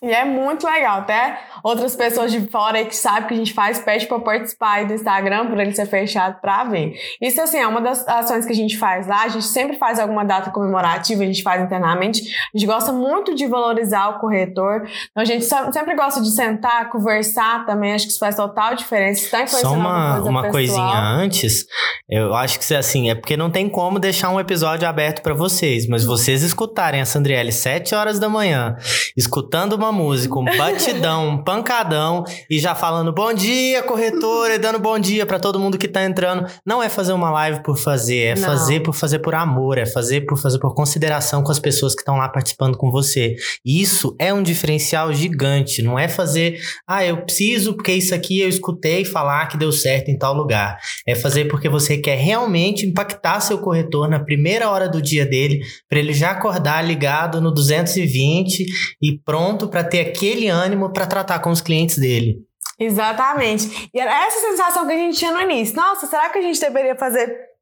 E 0.02 0.10
é 0.12 0.24
muito 0.24 0.66
legal, 0.66 0.98
até 1.00 1.38
outras 1.62 1.94
pessoas 1.94 2.32
de 2.32 2.40
fora 2.48 2.84
que 2.84 2.96
sabem 2.96 3.28
que 3.28 3.34
a 3.34 3.36
gente 3.36 3.54
faz, 3.54 3.78
pede 3.78 4.06
para 4.06 4.18
participar 4.18 4.72
aí 4.72 4.86
do 4.86 4.92
Instagram, 4.92 5.46
por 5.46 5.58
ele 5.58 5.72
ser 5.72 5.86
fechado 5.86 6.40
para 6.40 6.64
ver. 6.64 6.94
Isso, 7.22 7.40
assim, 7.40 7.58
é 7.58 7.66
uma 7.66 7.80
das 7.80 8.06
ações 8.06 8.44
que 8.44 8.52
a 8.52 8.56
gente 8.56 8.76
faz 8.76 9.06
lá, 9.06 9.22
a 9.22 9.28
gente 9.28 9.46
sempre 9.46 9.78
faz 9.78 10.00
alguma 10.00 10.24
data 10.24 10.50
comemorativa, 10.50 11.22
a 11.22 11.26
gente 11.26 11.42
faz 11.42 11.62
internamente, 11.62 12.22
a 12.22 12.58
gente 12.58 12.66
gosta 12.66 12.92
muito 12.92 13.34
de 13.34 13.46
valorizar 13.46 14.08
o 14.08 14.18
corretor, 14.18 14.82
então 15.10 15.22
a 15.22 15.24
gente 15.24 15.44
sempre 15.44 15.94
gosta 15.94 16.20
de 16.20 16.30
sentar, 16.32 16.90
conversar 16.90 17.64
também, 17.64 17.94
acho 17.94 18.06
que 18.06 18.10
isso 18.10 18.20
faz 18.20 18.34
total 18.34 18.74
diferença. 18.74 19.24
Está 19.24 19.46
Só 19.46 19.72
uma, 19.72 20.14
coisa 20.14 20.28
uma 20.28 20.50
coisinha 20.50 20.98
antes, 20.98 21.66
eu 22.10 22.34
acho 22.34 22.58
que, 22.58 22.74
assim, 22.74 23.10
é 23.10 23.14
porque 23.14 23.36
não 23.36 23.50
tem 23.50 23.68
como 23.68 24.00
deixar 24.00 24.28
um 24.30 24.40
episódio 24.40 24.88
aberto 24.88 25.22
para 25.22 25.34
vocês, 25.34 25.86
mas 25.86 26.04
vocês 26.04 26.42
escutarem 26.42 27.00
a 27.00 27.06
Sandriele 27.06 27.52
7 27.52 27.94
horas 27.94 28.18
da 28.18 28.28
manhã, 28.28 28.76
escutando 29.16 29.72
uma 29.72 29.83
uma 29.84 29.92
música, 29.92 30.38
um 30.38 30.44
batidão, 30.44 31.28
um 31.28 31.44
pancadão 31.44 32.24
e 32.48 32.58
já 32.58 32.74
falando 32.74 33.12
bom 33.12 33.34
dia, 33.34 33.82
corretora, 33.82 34.54
e 34.54 34.58
dando 34.58 34.78
bom 34.78 34.98
dia 34.98 35.26
para 35.26 35.38
todo 35.38 35.60
mundo 35.60 35.76
que 35.76 35.86
tá 35.86 36.04
entrando. 36.04 36.46
Não 36.64 36.82
é 36.82 36.88
fazer 36.88 37.12
uma 37.12 37.30
live 37.30 37.62
por 37.62 37.76
fazer, 37.76 38.18
é 38.18 38.34
Não. 38.34 38.42
fazer 38.42 38.80
por 38.80 38.94
fazer 38.94 39.18
por 39.18 39.34
amor, 39.34 39.76
é 39.76 39.84
fazer 39.84 40.22
por 40.22 40.38
fazer 40.38 40.58
por 40.58 40.74
consideração 40.74 41.42
com 41.42 41.52
as 41.52 41.58
pessoas 41.58 41.94
que 41.94 42.00
estão 42.00 42.16
lá 42.16 42.28
participando 42.28 42.78
com 42.78 42.90
você. 42.90 43.36
E 43.64 43.82
isso 43.82 44.16
é 44.18 44.32
um 44.32 44.42
diferencial 44.42 45.12
gigante, 45.12 45.82
não 45.82 45.98
é 45.98 46.08
fazer, 46.08 46.58
ah, 46.88 47.04
eu 47.04 47.18
preciso 47.18 47.74
porque 47.74 47.92
isso 47.92 48.14
aqui 48.14 48.40
eu 48.40 48.48
escutei 48.48 49.04
falar 49.04 49.46
que 49.48 49.58
deu 49.58 49.70
certo 49.70 50.10
em 50.10 50.18
tal 50.18 50.34
lugar. 50.34 50.78
É 51.06 51.14
fazer 51.14 51.44
porque 51.46 51.68
você 51.68 51.98
quer 51.98 52.16
realmente 52.16 52.86
impactar 52.86 53.40
seu 53.40 53.58
corretor 53.58 54.08
na 54.08 54.18
primeira 54.18 54.70
hora 54.70 54.88
do 54.88 55.02
dia 55.02 55.26
dele, 55.26 55.60
para 55.88 55.98
ele 55.98 56.14
já 56.14 56.30
acordar 56.30 56.82
ligado 56.82 57.40
no 57.40 57.52
220 57.52 58.64
e 59.02 59.18
pronto 59.18 59.68
para 59.74 59.82
ter 59.82 60.02
aquele 60.02 60.48
ânimo 60.48 60.90
para 60.90 61.04
tratar 61.04 61.40
com 61.40 61.50
os 61.50 61.60
clientes 61.60 61.98
dele. 61.98 62.38
Exatamente. 62.78 63.90
E 63.92 63.98
era 63.98 64.24
essa 64.24 64.38
sensação 64.38 64.86
que 64.86 64.92
a 64.92 64.96
gente 64.96 65.18
tinha 65.18 65.32
no 65.32 65.40
início. 65.40 65.74
Nossa, 65.74 66.06
será 66.06 66.28
que 66.30 66.38
a 66.38 66.42
gente 66.42 66.60
deveria 66.60 66.94
fazer 66.94 67.54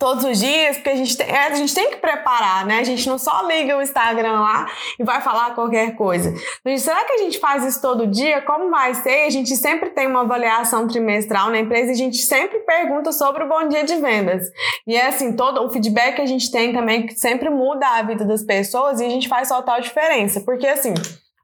todos 0.00 0.24
os 0.24 0.40
dias, 0.40 0.76
porque 0.76 0.88
a 0.88 0.96
gente, 0.96 1.16
tem, 1.16 1.28
é, 1.28 1.46
a 1.46 1.54
gente 1.54 1.74
tem 1.74 1.90
que 1.90 1.98
preparar, 1.98 2.64
né? 2.64 2.78
A 2.78 2.84
gente 2.84 3.06
não 3.06 3.18
só 3.18 3.46
liga 3.46 3.76
o 3.76 3.82
Instagram 3.82 4.40
lá 4.40 4.66
e 4.98 5.04
vai 5.04 5.20
falar 5.20 5.54
qualquer 5.54 5.94
coisa. 5.94 6.34
Então, 6.60 6.78
será 6.78 7.04
que 7.04 7.12
a 7.12 7.18
gente 7.18 7.38
faz 7.38 7.62
isso 7.64 7.82
todo 7.82 8.06
dia? 8.06 8.40
Como 8.40 8.70
vai 8.70 8.94
ser? 8.94 9.26
A 9.26 9.30
gente 9.30 9.54
sempre 9.56 9.90
tem 9.90 10.06
uma 10.06 10.22
avaliação 10.22 10.88
trimestral 10.88 11.50
na 11.50 11.58
empresa 11.58 11.90
e 11.90 11.92
a 11.92 11.96
gente 11.96 12.16
sempre 12.16 12.60
pergunta 12.60 13.12
sobre 13.12 13.44
o 13.44 13.48
bom 13.48 13.68
dia 13.68 13.84
de 13.84 13.94
vendas. 13.96 14.42
E 14.86 14.96
é 14.96 15.06
assim, 15.06 15.36
todo 15.36 15.62
o 15.62 15.70
feedback 15.70 16.16
que 16.16 16.22
a 16.22 16.26
gente 16.26 16.50
tem 16.50 16.72
também 16.72 17.06
que 17.06 17.14
sempre 17.14 17.50
muda 17.50 17.86
a 17.86 18.02
vida 18.02 18.24
das 18.24 18.42
pessoas 18.42 19.00
e 19.00 19.04
a 19.04 19.10
gente 19.10 19.28
faz 19.28 19.50
total 19.50 19.80
diferença. 19.82 20.40
Porque 20.40 20.66
assim, 20.66 20.94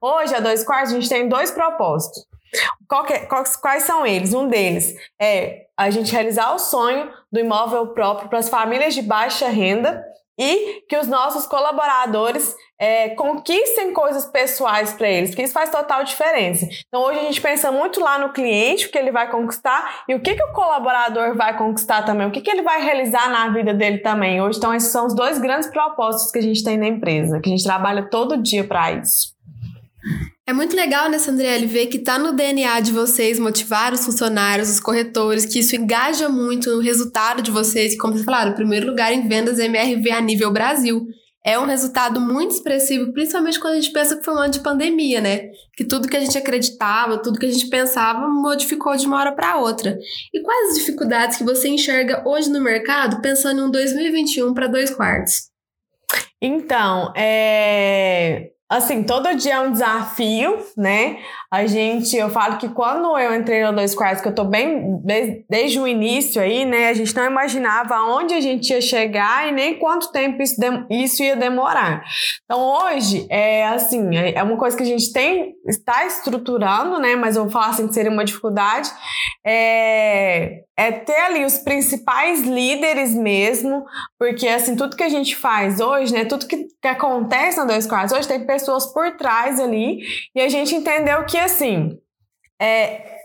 hoje 0.00 0.35
a 0.35 0.41
dois 0.41 0.65
quartos 0.65 0.93
a 0.93 0.95
gente 0.95 1.09
tem 1.09 1.29
dois 1.29 1.50
propósitos. 1.50 2.26
Que, 3.07 3.19
quais, 3.26 3.57
quais 3.57 3.83
são 3.83 4.07
eles? 4.07 4.33
Um 4.33 4.49
deles 4.49 4.95
é 5.21 5.67
a 5.76 5.91
gente 5.91 6.12
realizar 6.12 6.55
o 6.55 6.59
sonho 6.59 7.11
do 7.31 7.41
imóvel 7.41 7.88
próprio 7.88 8.29
para 8.29 8.38
as 8.38 8.49
famílias 8.49 8.95
de 8.95 9.03
baixa 9.03 9.49
renda 9.49 10.03
e 10.38 10.83
que 10.88 10.97
os 10.97 11.07
nossos 11.07 11.47
colaboradores 11.47 12.55
é, 12.79 13.11
conquistem 13.11 13.93
coisas 13.95 14.26
pessoais 14.26 14.93
para 14.93 15.09
eles, 15.09 15.35
que 15.35 15.43
isso 15.43 15.55
faz 15.55 15.71
total 15.71 16.05
diferença. 16.05 16.67
Então 16.87 17.03
hoje 17.03 17.21
a 17.21 17.23
gente 17.23 17.41
pensa 17.41 17.73
muito 17.73 18.00
lá 18.00 18.19
no 18.19 18.33
cliente, 18.33 18.87
o 18.87 18.91
que 18.91 18.99
ele 18.99 19.11
vai 19.11 19.31
conquistar 19.31 20.05
e 20.07 20.15
o 20.15 20.21
que, 20.21 20.35
que 20.35 20.45
o 20.45 20.53
colaborador 20.53 21.35
vai 21.35 21.57
conquistar 21.57 22.03
também, 22.03 22.26
o 22.26 22.31
que, 22.31 22.43
que 22.43 22.50
ele 22.50 22.62
vai 22.62 22.83
realizar 22.83 23.31
na 23.31 23.49
vida 23.49 23.73
dele 23.73 23.99
também. 23.99 24.43
Hoje, 24.43 24.59
então, 24.59 24.75
esses 24.75 24.91
são 24.91 25.07
os 25.07 25.15
dois 25.15 25.38
grandes 25.38 25.71
propósitos 25.71 26.31
que 26.31 26.38
a 26.38 26.43
gente 26.43 26.62
tem 26.62 26.76
na 26.76 26.87
empresa, 26.87 27.41
que 27.41 27.49
a 27.49 27.53
gente 27.53 27.65
trabalha 27.65 28.09
todo 28.11 28.43
dia 28.43 28.65
para 28.65 28.93
isso. 28.93 29.36
É 30.49 30.53
muito 30.53 30.76
legal, 30.76 31.11
né, 31.11 31.19
Sandriele, 31.19 31.67
ver 31.67 31.87
que 31.87 31.99
tá 31.99 32.21
no 32.21 32.33
DNA 32.33 32.79
de 32.79 32.93
vocês 32.93 33.37
motivar 33.37 33.93
os 33.93 34.05
funcionários, 34.05 34.71
os 34.71 34.79
corretores, 34.79 35.45
que 35.45 35.59
isso 35.59 35.75
engaja 35.75 36.29
muito 36.29 36.71
no 36.71 36.81
resultado 36.81 37.43
de 37.43 37.50
vocês, 37.50 37.99
como 37.99 38.12
vocês 38.12 38.25
falaram, 38.25 38.55
primeiro 38.55 38.87
lugar 38.87 39.12
em 39.12 39.26
vendas 39.26 39.59
MRV 39.59 40.09
a 40.12 40.21
nível 40.21 40.53
Brasil. 40.53 41.05
É 41.45 41.59
um 41.59 41.65
resultado 41.65 42.21
muito 42.21 42.53
expressivo, 42.53 43.12
principalmente 43.12 43.59
quando 43.59 43.73
a 43.73 43.81
gente 43.81 43.93
pensa 43.93 44.17
que 44.17 44.25
foi 44.25 44.35
um 44.35 44.38
ano 44.38 44.53
de 44.53 44.61
pandemia, 44.61 45.21
né? 45.21 45.50
Que 45.76 45.85
tudo 45.85 46.09
que 46.09 46.17
a 46.17 46.21
gente 46.21 46.38
acreditava, 46.38 47.21
tudo 47.21 47.41
que 47.41 47.47
a 47.47 47.53
gente 47.53 47.69
pensava 47.69 48.29
modificou 48.29 48.97
de 48.97 49.07
uma 49.07 49.19
hora 49.19 49.33
para 49.33 49.57
outra. 49.57 49.99
E 50.33 50.43
quais 50.43 50.71
as 50.71 50.79
dificuldades 50.79 51.38
que 51.38 51.45
você 51.45 51.69
enxerga 51.69 52.23
hoje 52.25 52.50
no 52.50 52.61
mercado, 52.61 53.21
pensando 53.21 53.61
em 53.61 53.65
um 53.65 53.71
2021 53.71 54.55
para 54.55 54.69
dois 54.69 54.91
quartos? 54.91 55.50
Então, 56.41 57.12
é 57.17 58.56
assim, 58.68 59.02
todo 59.02 59.35
dia 59.35 59.54
é 59.54 59.61
um 59.61 59.73
desafio, 59.73 60.58
né? 60.76 61.18
A 61.57 61.67
gente, 61.67 62.15
eu 62.15 62.29
falo 62.29 62.59
que 62.59 62.69
quando 62.69 63.17
eu 63.19 63.35
entrei 63.35 63.65
no 63.65 63.73
Dois 63.73 63.95
Quartos, 63.95 64.21
que 64.21 64.29
eu 64.29 64.35
tô 64.35 64.45
bem 64.45 65.01
desde, 65.03 65.45
desde 65.49 65.81
o 65.81 65.89
início 65.89 66.41
aí, 66.43 66.67
né? 66.67 66.91
A 66.91 66.93
gente 66.93 67.17
não 67.17 67.25
imaginava 67.25 67.99
onde 68.03 68.35
a 68.35 68.41
gente 68.43 68.71
ia 68.71 68.81
chegar 68.83 69.49
e 69.49 69.53
nem 69.53 69.79
quanto 69.79 70.13
tempo 70.13 70.43
isso, 70.43 70.57
isso 70.91 71.23
ia 71.23 71.35
demorar. 71.35 72.05
Então 72.45 72.61
hoje, 72.61 73.27
é 73.31 73.67
assim, 73.69 74.15
é, 74.15 74.35
é 74.35 74.43
uma 74.43 74.59
coisa 74.59 74.77
que 74.77 74.83
a 74.83 74.87
gente 74.87 75.11
tem, 75.15 75.55
está 75.67 76.05
estruturando, 76.05 76.99
né? 76.99 77.17
Mas 77.17 77.37
eu 77.37 77.45
vou 77.45 77.51
falar 77.51 77.69
assim 77.69 77.89
que 77.89 77.95
seria 77.95 78.11
uma 78.11 78.25
dificuldade. 78.25 78.91
É, 79.45 80.61
é 80.77 80.93
ter 80.93 81.17
ali 81.21 81.45
os 81.45 81.57
principais 81.59 82.43
líderes 82.43 83.15
mesmo, 83.15 83.85
porque 84.19 84.47
assim, 84.47 84.77
tudo 84.77 84.97
que 84.97 85.03
a 85.03 85.09
gente 85.09 85.35
faz 85.35 85.81
hoje, 85.81 86.13
né? 86.13 86.27
Tudo 86.27 86.47
que, 86.47 86.67
que 86.83 86.89
acontece 86.89 87.59
no 87.59 87.67
Dois 87.67 87.87
Quartos 87.87 88.13
hoje 88.13 88.29
tem 88.29 88.47
pessoas 88.47 88.93
por 88.93 89.17
trás 89.17 89.59
ali, 89.59 90.01
e 90.35 90.41
a 90.41 90.49
gente 90.51 90.75
entendeu 90.75 91.25
que 91.25 91.39
assim, 91.47 91.99
é, 92.61 93.17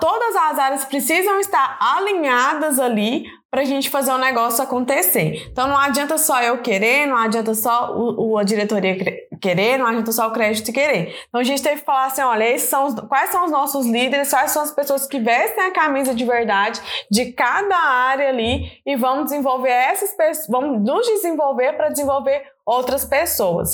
todas 0.00 0.36
as 0.36 0.58
áreas 0.58 0.84
precisam 0.84 1.40
estar 1.40 1.78
alinhadas 1.80 2.78
ali 2.78 3.26
para 3.50 3.62
a 3.62 3.64
gente 3.64 3.88
fazer 3.88 4.10
o 4.12 4.18
negócio 4.18 4.62
acontecer. 4.62 5.48
Então 5.50 5.66
não 5.66 5.78
adianta 5.78 6.18
só 6.18 6.42
eu 6.42 6.60
querer, 6.60 7.06
não 7.06 7.16
adianta 7.16 7.54
só 7.54 7.96
o, 7.96 8.32
o, 8.32 8.38
a 8.38 8.44
diretoria 8.44 8.96
querer, 9.40 9.78
não 9.78 9.86
adianta 9.86 10.12
só 10.12 10.28
o 10.28 10.32
crédito 10.32 10.70
querer. 10.70 11.14
Então 11.28 11.40
a 11.40 11.44
gente 11.44 11.62
teve 11.62 11.80
que 11.80 11.86
falar 11.86 12.06
assim, 12.06 12.20
olha, 12.20 12.44
esses 12.44 12.68
são 12.68 12.86
os, 12.86 12.94
quais 13.08 13.30
são 13.30 13.46
os 13.46 13.50
nossos 13.50 13.86
líderes, 13.86 14.30
quais 14.30 14.50
são 14.50 14.62
as 14.62 14.70
pessoas 14.70 15.06
que 15.06 15.18
vestem 15.18 15.64
a 15.64 15.70
camisa 15.70 16.14
de 16.14 16.24
verdade 16.26 16.80
de 17.10 17.32
cada 17.32 17.76
área 17.76 18.28
ali 18.28 18.70
e 18.84 18.96
vamos 18.96 19.24
desenvolver 19.24 19.70
essas 19.70 20.12
pessoas, 20.12 20.46
vamos 20.48 20.82
nos 20.82 21.06
desenvolver 21.06 21.72
para 21.72 21.88
desenvolver 21.88 22.42
outras 22.68 23.04
pessoas. 23.04 23.70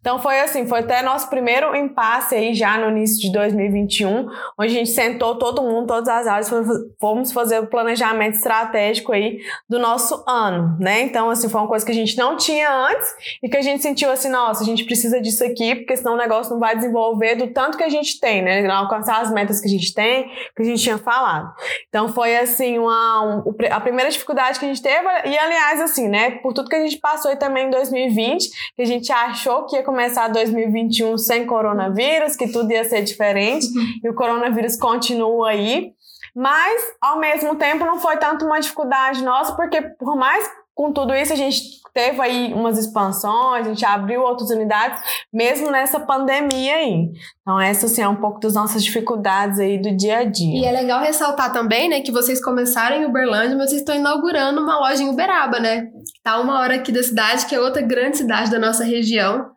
Então 0.00 0.18
foi 0.18 0.40
assim, 0.40 0.66
foi 0.66 0.80
até 0.80 1.02
nosso 1.02 1.28
primeiro 1.28 1.76
impasse 1.76 2.34
aí 2.34 2.54
já 2.54 2.78
no 2.78 2.88
início 2.96 3.20
de 3.20 3.30
2021, 3.30 4.26
onde 4.58 4.72
a 4.72 4.78
gente 4.78 4.90
sentou 4.90 5.36
todo 5.36 5.62
mundo, 5.62 5.86
todas 5.86 6.08
as 6.08 6.26
áreas, 6.26 6.50
fomos 6.98 7.30
fazer 7.30 7.58
o 7.58 7.66
planejamento 7.66 8.34
estratégico 8.34 9.12
aí 9.12 9.38
do 9.68 9.78
nosso 9.78 10.24
ano, 10.26 10.76
né? 10.80 11.02
Então 11.02 11.28
assim, 11.28 11.48
foi 11.48 11.60
uma 11.60 11.68
coisa 11.68 11.84
que 11.84 11.92
a 11.92 11.94
gente 11.94 12.16
não 12.16 12.36
tinha 12.36 12.72
antes 12.72 13.06
e 13.42 13.48
que 13.50 13.56
a 13.56 13.62
gente 13.62 13.82
sentiu 13.82 14.10
assim, 14.10 14.30
nossa, 14.30 14.62
a 14.62 14.66
gente 14.66 14.84
precisa 14.84 15.20
disso 15.20 15.44
aqui, 15.44 15.74
porque 15.74 15.96
senão 15.96 16.14
o 16.14 16.16
negócio 16.18 16.52
não 16.52 16.58
vai 16.58 16.74
desenvolver 16.74 17.34
do 17.34 17.48
tanto 17.48 17.76
que 17.76 17.84
a 17.84 17.88
gente 17.90 18.18
tem, 18.18 18.40
né? 18.42 18.66
Alcançar 18.68 19.20
as 19.20 19.30
metas 19.30 19.60
que 19.60 19.66
a 19.66 19.70
gente 19.70 19.92
tem, 19.92 20.30
que 20.56 20.62
a 20.62 20.64
gente 20.64 20.82
tinha 20.82 20.96
falado. 20.96 21.52
Então 21.88 22.08
foi 22.08 22.36
assim, 22.36 22.78
uma, 22.78 23.42
um, 23.44 23.54
a 23.70 23.80
primeira 23.80 24.10
dificuldade 24.10 24.58
que 24.58 24.64
a 24.64 24.68
gente 24.68 24.82
teve, 24.82 25.06
e 25.26 25.38
aliás, 25.38 25.80
assim, 25.80 26.08
né, 26.08 26.30
por 26.42 26.54
tudo 26.54 26.70
que 26.70 26.76
a 26.76 26.80
gente 26.80 26.96
passou 26.98 27.30
aí 27.30 27.36
também 27.36 27.66
em 27.66 27.70
2020, 27.70 28.37
2020, 28.38 28.50
que 28.76 28.82
a 28.82 28.84
gente 28.84 29.12
achou 29.12 29.66
que 29.66 29.76
ia 29.76 29.82
começar 29.82 30.28
2021 30.28 31.18
sem 31.18 31.46
coronavírus, 31.46 32.36
que 32.36 32.48
tudo 32.48 32.70
ia 32.70 32.84
ser 32.84 33.02
diferente, 33.02 33.66
uhum. 33.66 34.00
e 34.04 34.08
o 34.08 34.14
coronavírus 34.14 34.76
continua 34.76 35.50
aí. 35.50 35.92
Mas, 36.34 36.82
ao 37.00 37.18
mesmo 37.18 37.56
tempo, 37.56 37.84
não 37.84 37.98
foi 37.98 38.16
tanto 38.16 38.44
uma 38.44 38.60
dificuldade 38.60 39.22
nossa, 39.24 39.56
porque 39.56 39.80
por 39.82 40.16
mais 40.16 40.48
com 40.78 40.92
tudo 40.92 41.12
isso, 41.12 41.32
a 41.32 41.36
gente 41.36 41.60
teve 41.92 42.20
aí 42.20 42.54
umas 42.54 42.78
expansões, 42.78 43.66
a 43.66 43.68
gente 43.68 43.84
abriu 43.84 44.22
outras 44.22 44.48
unidades, 44.50 45.02
mesmo 45.32 45.72
nessa 45.72 45.98
pandemia 45.98 46.76
aí. 46.76 47.10
Então, 47.42 47.58
essa 47.58 47.86
assim, 47.86 48.00
é 48.00 48.08
um 48.08 48.14
pouco 48.14 48.38
das 48.38 48.54
nossas 48.54 48.84
dificuldades 48.84 49.58
aí 49.58 49.76
do 49.76 49.96
dia 49.96 50.18
a 50.18 50.24
dia. 50.24 50.56
E 50.56 50.64
é 50.64 50.70
legal 50.70 51.00
ressaltar 51.00 51.52
também, 51.52 51.88
né, 51.88 52.00
que 52.00 52.12
vocês 52.12 52.40
começaram 52.40 53.02
em 53.02 53.06
Uberlândia, 53.06 53.56
mas 53.56 53.70
vocês 53.70 53.80
estão 53.80 53.96
inaugurando 53.96 54.62
uma 54.62 54.78
loja 54.78 55.02
em 55.02 55.08
Uberaba, 55.08 55.58
né? 55.58 55.88
Tá 56.22 56.38
uma 56.38 56.60
hora 56.60 56.76
aqui 56.76 56.92
da 56.92 57.02
cidade, 57.02 57.46
que 57.46 57.56
é 57.56 57.60
outra 57.60 57.82
grande 57.82 58.18
cidade 58.18 58.48
da 58.48 58.60
nossa 58.60 58.84
região 58.84 59.50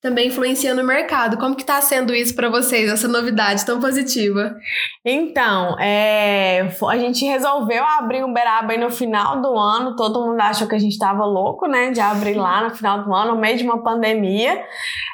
também 0.00 0.28
influenciando 0.28 0.80
o 0.80 0.84
mercado. 0.84 1.36
Como 1.38 1.56
que 1.56 1.62
está 1.62 1.80
sendo 1.80 2.14
isso 2.14 2.34
para 2.34 2.48
vocês, 2.48 2.90
essa 2.90 3.08
novidade 3.08 3.66
tão 3.66 3.80
positiva? 3.80 4.56
Então, 5.04 5.78
é, 5.80 6.68
a 6.88 6.98
gente 6.98 7.24
resolveu 7.24 7.84
abrir 7.84 8.22
Uberaba 8.22 8.72
aí 8.72 8.78
no 8.78 8.90
final 8.90 9.40
do 9.40 9.58
ano. 9.58 9.96
Todo 9.96 10.24
mundo 10.24 10.40
achou 10.40 10.68
que 10.68 10.74
a 10.74 10.78
gente 10.78 10.92
estava 10.92 11.24
louco, 11.24 11.66
né, 11.66 11.90
de 11.90 12.00
abrir 12.00 12.34
lá 12.34 12.62
no 12.62 12.74
final 12.74 13.02
do 13.02 13.12
ano, 13.12 13.34
no 13.34 13.40
meio 13.40 13.56
de 13.56 13.64
uma 13.64 13.82
pandemia. 13.82 14.64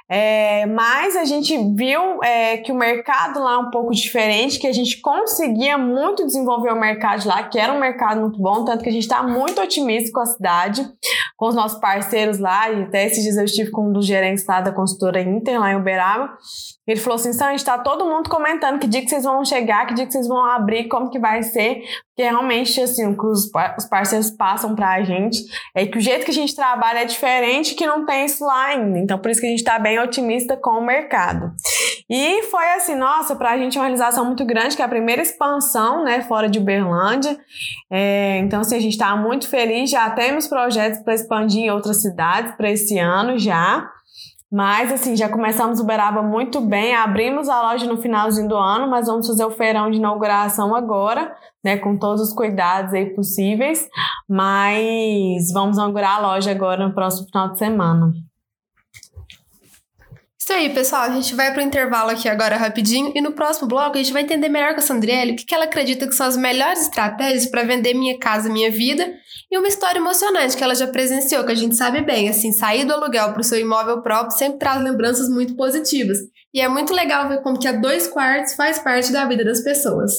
É, 0.07 0.67
mas 0.67 1.17
a 1.17 1.25
gente 1.25 1.57
viu 1.75 2.23
é, 2.23 2.59
que 2.59 2.71
o 2.71 2.75
mercado 2.75 3.41
lá 3.41 3.55
é 3.55 3.57
um 3.57 3.71
pouco 3.71 3.91
diferente, 3.91 4.59
que 4.59 4.67
a 4.67 4.73
gente 4.73 5.01
conseguia 5.01 5.79
muito 5.79 6.27
desenvolver 6.27 6.71
o 6.71 6.79
mercado 6.79 7.27
lá, 7.27 7.43
que 7.43 7.59
era 7.59 7.73
um 7.73 7.81
mercado 7.81 8.21
muito 8.21 8.39
bom, 8.39 8.67
tanto 8.67 8.85
que 8.85 8.91
a 8.91 8.93
gente 8.93 9.05
está 9.05 9.23
muito 9.23 9.63
otimista 9.63 10.13
com 10.13 10.21
a 10.21 10.27
cidade, 10.27 10.87
com 11.39 11.49
os 11.49 11.55
nossos 11.55 11.81
parceiros 11.81 12.39
lá, 12.39 12.71
e 12.71 12.83
até 12.83 13.07
esses 13.07 13.23
dias 13.23 13.39
eu 13.39 13.45
estive 13.45 13.71
com 13.71 13.89
um 13.89 13.93
dos 13.93 14.05
gerentes 14.05 14.47
lá 14.47 14.61
da 14.61 14.73
consultora 14.75 15.21
Inter, 15.21 15.59
lá 15.59 15.73
em 15.73 15.77
Uberaba, 15.77 16.37
ele 16.87 17.01
falou 17.01 17.15
assim, 17.17 17.33
Sam, 17.33 17.55
está 17.55 17.79
todo 17.79 18.05
mundo 18.05 18.29
comentando 18.29 18.79
que 18.79 18.87
dia 18.87 19.01
que 19.01 19.09
vocês 19.09 19.25
vão 19.25 19.45
chegar, 19.45 19.87
que 19.87 19.95
dia 19.95 20.05
que 20.05 20.13
vocês 20.13 20.29
vão 20.29 20.45
abrir, 20.45 20.89
como 20.89 21.09
que 21.09 21.19
vai 21.19 21.43
ser, 21.43 21.83
porque 22.15 22.29
realmente, 22.29 22.81
assim, 22.81 23.09
o 23.09 23.17
que 23.17 23.27
os, 23.27 23.51
os 23.77 23.85
parceiros 23.87 24.31
passam 24.31 24.75
para 24.77 24.95
a 24.95 25.03
gente 25.03 25.39
é 25.75 25.85
que 25.85 25.99
o 25.99 26.01
jeito 26.01 26.25
que 26.25 26.31
a 26.31 26.35
gente 26.35 26.55
trabalha 26.55 27.01
é 27.01 27.05
diferente, 27.05 27.75
que 27.75 27.85
não 27.87 28.07
tem 28.07 28.27
isso 28.27 28.45
lá 28.45 28.67
ainda. 28.67 28.99
Então, 28.99 29.19
por 29.19 29.31
isso 29.31 29.41
que 29.41 29.47
a 29.47 29.51
gente 29.51 29.59
está 29.59 29.81
bem 29.81 29.99
otimista 29.99 30.57
com 30.57 30.79
o 30.79 30.85
mercado. 30.85 31.51
E 32.09 32.43
foi 32.45 32.73
assim, 32.75 32.95
nossa, 32.95 33.35
para 33.35 33.51
a 33.51 33.59
gente 33.59 33.77
é 33.77 33.81
uma 33.81 33.87
realização 33.87 34.25
muito 34.25 34.45
grande, 34.45 34.77
que 34.77 34.83
é 34.83 34.85
a 34.85 34.89
primeira 34.89 35.23
expansão, 35.23 36.05
né, 36.05 36.23
fora 36.23 36.49
de 36.49 36.61
Uberlândia. 36.61 37.37
É, 37.91 38.39
então, 38.39 38.61
assim, 38.61 38.77
a 38.77 38.81
gente 38.81 38.93
está 38.93 39.17
muito 39.17 39.49
feliz, 39.49 39.91
já 39.91 40.09
temos 40.11 40.47
projetos 40.47 41.01
para 41.01 41.15
expandir 41.15 41.63
em 41.65 41.71
outras 41.71 42.01
cidades 42.01 42.55
para 42.57 42.71
esse 42.71 42.97
ano 42.97 43.39
já. 43.39 43.91
Mas, 44.55 44.93
assim, 44.93 45.17
já 45.17 45.29
começamos 45.29 45.81
o 45.81 45.83
Uberaba 45.83 46.23
muito 46.23 46.61
bem. 46.61 46.95
Abrimos 46.95 47.49
a 47.49 47.61
loja 47.61 47.87
no 47.87 48.01
finalzinho 48.01 48.49
do 48.49 48.55
ano, 48.55 48.89
mas 48.89 49.09
vamos 49.09 49.27
fazer 49.27 49.45
o 49.45 49.51
feirão 49.51 49.91
de 49.91 49.97
inauguração 49.97 50.77
agora, 50.77 51.35
né? 51.65 51.77
Com 51.77 51.99
todos 51.99 52.23
os 52.23 52.33
cuidados 52.33 52.95
aí 52.95 53.07
possíveis. 53.17 53.89
Mas 54.29 55.51
vamos 55.53 55.77
inaugurar 55.77 56.19
a 56.19 56.21
loja 56.21 56.53
agora 56.53 56.87
no 56.87 56.95
próximo 56.95 57.27
final 57.27 57.51
de 57.51 57.59
semana. 57.59 58.13
Isso 60.45 60.53
aí, 60.53 60.69
pessoal. 60.69 61.05
A 61.05 61.09
gente 61.09 61.35
vai 61.35 61.55
para 61.55 61.63
o 61.63 61.67
intervalo 61.67 62.11
aqui 62.11 62.29
agora 62.29 62.59
rapidinho 62.59 63.11
e 63.15 63.21
no 63.23 63.33
próximo 63.33 63.67
bloco 63.67 63.95
a 63.95 63.97
gente 63.97 64.13
vai 64.13 64.21
entender 64.21 64.51
melhor 64.51 64.75
com 64.75 64.81
a 64.81 64.83
Sandriele 64.83 65.33
o 65.33 65.37
que, 65.37 65.47
que 65.47 65.55
ela 65.55 65.65
acredita 65.65 66.07
que 66.07 66.15
são 66.15 66.27
as 66.27 66.37
melhores 66.37 66.83
estratégias 66.83 67.47
para 67.47 67.63
vender 67.63 67.95
Minha 67.95 68.19
Casa 68.19 68.53
Minha 68.53 68.71
Vida 68.71 69.11
e 69.51 69.57
uma 69.57 69.67
história 69.67 69.99
emocionante 69.99 70.55
que 70.55 70.63
ela 70.63 70.75
já 70.75 70.87
presenciou, 70.87 71.47
que 71.47 71.53
a 71.53 71.55
gente 71.55 71.75
sabe 71.75 72.03
bem. 72.03 72.29
Assim, 72.29 72.53
sair 72.53 72.85
do 72.85 72.93
aluguel 72.93 73.33
para 73.33 73.41
o 73.41 73.43
seu 73.43 73.59
imóvel 73.59 74.03
próprio 74.03 74.37
sempre 74.37 74.59
traz 74.59 74.83
lembranças 74.83 75.31
muito 75.31 75.57
positivas. 75.57 76.19
E 76.53 76.61
é 76.61 76.69
muito 76.69 76.93
legal 76.93 77.27
ver 77.27 77.41
como 77.41 77.59
que 77.59 77.67
a 77.67 77.73
dois 77.73 78.07
quartos 78.07 78.53
faz 78.53 78.79
parte 78.79 79.11
da 79.11 79.25
vida 79.25 79.47
das 79.47 79.63
pessoas. 79.63 80.13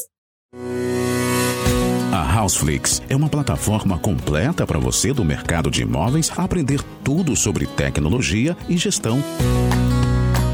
A 2.11 2.41
Houseflix 2.41 2.99
é 3.07 3.15
uma 3.15 3.29
plataforma 3.29 3.99
completa 3.99 4.65
para 4.65 4.79
você 4.79 5.13
do 5.13 5.23
mercado 5.23 5.69
de 5.69 5.83
imóveis 5.83 6.31
aprender 6.35 6.81
tudo 7.03 7.35
sobre 7.35 7.67
tecnologia 7.67 8.57
e 8.67 8.75
gestão. 8.75 9.21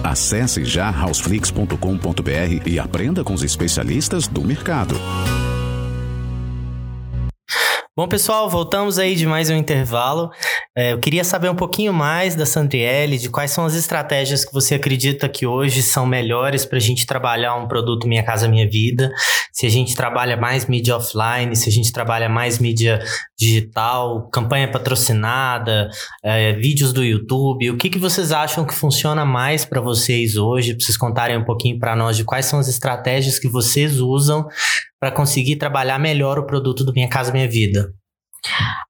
Acesse 0.03 0.65
já 0.65 0.89
houseflix.com.br 0.89 2.67
e 2.67 2.79
aprenda 2.79 3.23
com 3.23 3.33
os 3.33 3.43
especialistas 3.43 4.27
do 4.27 4.41
mercado. 4.43 4.95
Bom, 7.93 8.07
pessoal, 8.07 8.49
voltamos 8.49 8.97
aí 8.97 9.17
de 9.17 9.27
mais 9.27 9.49
um 9.49 9.53
intervalo. 9.53 10.31
É, 10.73 10.93
eu 10.93 10.99
queria 10.99 11.25
saber 11.25 11.49
um 11.49 11.55
pouquinho 11.55 11.91
mais 11.91 12.35
da 12.35 12.45
Sandriele, 12.45 13.17
de 13.17 13.29
quais 13.29 13.51
são 13.51 13.65
as 13.65 13.75
estratégias 13.75 14.45
que 14.45 14.53
você 14.53 14.75
acredita 14.75 15.27
que 15.27 15.45
hoje 15.45 15.83
são 15.83 16.05
melhores 16.05 16.65
para 16.65 16.77
a 16.77 16.81
gente 16.81 17.05
trabalhar 17.05 17.53
um 17.57 17.67
produto 17.67 18.07
Minha 18.07 18.23
Casa 18.23 18.47
Minha 18.47 18.65
Vida. 18.65 19.11
Se 19.51 19.65
a 19.65 19.69
gente 19.69 19.93
trabalha 19.93 20.37
mais 20.37 20.67
mídia 20.67 20.95
offline, 20.95 21.53
se 21.53 21.67
a 21.67 21.71
gente 21.71 21.91
trabalha 21.91 22.29
mais 22.29 22.59
mídia 22.59 23.03
digital, 23.37 24.29
campanha 24.29 24.71
patrocinada, 24.71 25.89
é, 26.23 26.53
vídeos 26.53 26.93
do 26.93 27.03
YouTube. 27.03 27.71
O 27.71 27.77
que, 27.77 27.89
que 27.89 27.99
vocês 27.99 28.31
acham 28.31 28.63
que 28.63 28.73
funciona 28.73 29.25
mais 29.25 29.65
para 29.65 29.81
vocês 29.81 30.37
hoje? 30.37 30.75
Para 30.75 30.85
vocês 30.85 30.97
contarem 30.97 31.37
um 31.37 31.43
pouquinho 31.43 31.77
para 31.77 31.93
nós 31.93 32.15
de 32.15 32.23
quais 32.23 32.45
são 32.45 32.57
as 32.57 32.69
estratégias 32.69 33.37
que 33.37 33.49
vocês 33.49 33.99
usam 33.99 34.47
para 35.01 35.11
conseguir 35.11 35.55
trabalhar 35.55 35.97
melhor 35.97 36.37
o 36.37 36.45
produto 36.45 36.85
do 36.85 36.93
Minha 36.93 37.09
Casa 37.09 37.31
Minha 37.31 37.49
Vida? 37.49 37.91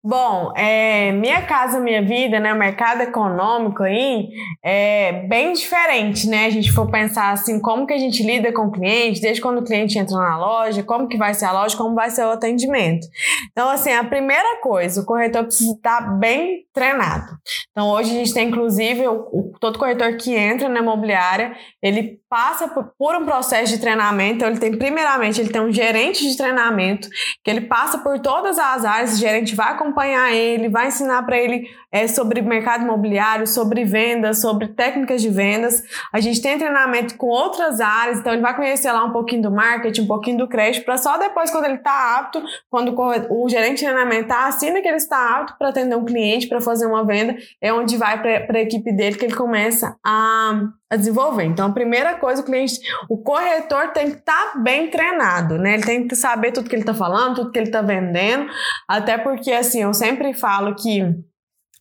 Bom, 0.04 0.52
é, 0.56 1.12
Minha 1.12 1.42
Casa 1.44 1.80
Minha 1.80 2.02
Vida, 2.02 2.40
né, 2.40 2.54
o 2.54 2.58
mercado 2.58 3.02
econômico 3.02 3.84
aí 3.84 4.30
é 4.64 5.28
bem 5.28 5.54
diferente, 5.54 6.28
né? 6.28 6.46
A 6.46 6.50
gente 6.50 6.72
for 6.72 6.90
pensar 6.90 7.32
assim, 7.32 7.60
como 7.60 7.86
que 7.86 7.94
a 7.94 7.98
gente 7.98 8.24
lida 8.24 8.52
com 8.52 8.68
o 8.68 8.72
cliente, 8.72 9.22
desde 9.22 9.42
quando 9.42 9.60
o 9.60 9.64
cliente 9.64 10.00
entra 10.00 10.18
na 10.18 10.38
loja, 10.38 10.84
como 10.84 11.08
que 11.08 11.18
vai 11.18 11.34
ser 11.34 11.46
a 11.46 11.52
loja, 11.52 11.78
como 11.78 11.94
vai 11.94 12.10
ser 12.10 12.26
o 12.26 12.32
atendimento. 12.32 13.06
Então, 13.52 13.70
assim, 13.70 13.92
a 13.92 14.04
primeira 14.04 14.60
coisa, 14.62 15.02
o 15.02 15.06
corretor 15.06 15.44
precisa 15.44 15.74
estar 15.74 16.18
bem 16.18 16.66
treinado. 16.74 17.32
Então, 17.72 17.90
hoje 17.90 18.12
a 18.12 18.14
gente 18.16 18.34
tem, 18.34 18.48
inclusive, 18.48 19.08
o, 19.08 19.28
o, 19.32 19.52
todo 19.60 19.78
corretor 19.78 20.16
que 20.16 20.34
entra 20.34 20.70
na 20.70 20.80
imobiliária, 20.80 21.56
ele 21.82 22.20
passa 22.30 22.68
por, 22.68 22.92
por 22.98 23.16
um 23.16 23.26
processo 23.26 23.74
de 23.74 23.80
treinamento, 23.80 24.36
então 24.36 24.48
ele 24.48 24.60
tem, 24.60 24.78
primeiramente, 24.78 25.42
ele 25.42 25.50
tem 25.50 25.62
um 25.62 25.72
gerente 25.72 26.28
de 26.28 26.38
treinamento, 26.38 27.10
que 27.44 27.52
ele 27.52 27.62
passa 27.62 27.98
por 27.98 28.20
todas 28.20 28.58
as 28.58 28.86
áreas, 28.86 29.14
o 29.14 29.18
gerente 29.42 29.56
vai 29.56 29.72
acompanhar 29.72 30.34
ele, 30.34 30.70
vai 30.70 30.88
ensinar 30.88 31.24
para 31.24 31.38
ele 31.38 31.70
é, 31.92 32.08
sobre 32.08 32.42
mercado 32.42 32.84
imobiliário, 32.84 33.46
sobre 33.46 33.84
vendas, 33.84 34.40
sobre 34.40 34.70
técnicas 34.70 35.22
de 35.22 35.30
vendas. 35.30 35.84
A 36.14 36.20
gente 36.20 36.42
tem 36.42 36.58
treinamento 36.58 37.18
com 37.18 37.28
outras 37.28 37.82
áreas, 37.82 38.20
então 38.20 38.32
ele 38.32 38.42
vai 38.42 38.56
conhecer 38.56 38.92
lá 38.92 39.04
um 39.04 39.12
pouquinho 39.12 39.42
do 39.42 39.52
marketing, 39.52 40.02
um 40.02 40.08
pouquinho 40.08 40.38
do 40.38 40.48
crédito, 40.48 40.86
para 40.86 40.98
só 40.98 41.18
depois, 41.18 41.52
quando 41.52 41.66
ele 41.66 41.76
está 41.76 42.18
apto, 42.18 42.42
quando 42.70 42.96
o 43.30 43.50
gerente 43.50 43.80
de 43.80 43.86
treinamento 43.86 44.30
tá, 44.30 44.48
assina 44.48 44.82
que 44.82 44.88
ele 44.88 44.98
está 44.98 45.40
apto 45.40 45.56
para 45.58 45.70
atender 45.70 45.96
um 45.96 46.06
cliente, 46.06 46.48
para 46.48 46.62
fazer 46.62 46.86
uma 46.86 47.06
venda, 47.06 47.36
é 47.60 47.74
onde 47.74 47.98
vai 47.98 48.22
para 48.22 48.58
a 48.58 48.62
equipe 48.62 48.92
dele 48.94 49.18
que 49.18 49.26
ele 49.26 49.36
começa 49.36 49.98
a, 50.06 50.62
a 50.90 50.96
desenvolver. 50.96 51.44
Então, 51.44 51.68
a 51.68 51.74
primeira 51.74 52.14
coisa, 52.16 52.42
o 52.42 52.46
cliente, 52.46 52.80
o 53.10 53.18
corretor 53.18 53.90
tem 53.90 54.12
que 54.12 54.18
estar 54.18 54.54
tá 54.54 54.60
bem 54.60 54.90
treinado, 54.90 55.58
né? 55.58 55.74
Ele 55.74 55.84
tem 55.84 56.08
que 56.08 56.16
saber 56.16 56.52
tudo 56.52 56.70
que 56.70 56.76
ele 56.76 56.84
está 56.84 56.94
falando, 56.94 57.36
tudo 57.36 57.52
que 57.52 57.60
ele 57.60 57.68
está 57.68 57.82
vendendo, 57.82 58.50
até 58.88 59.18
porque, 59.18 59.52
assim, 59.52 59.82
eu 59.82 59.94
sempre 59.94 60.34
falo 60.34 60.76
que 60.76 61.02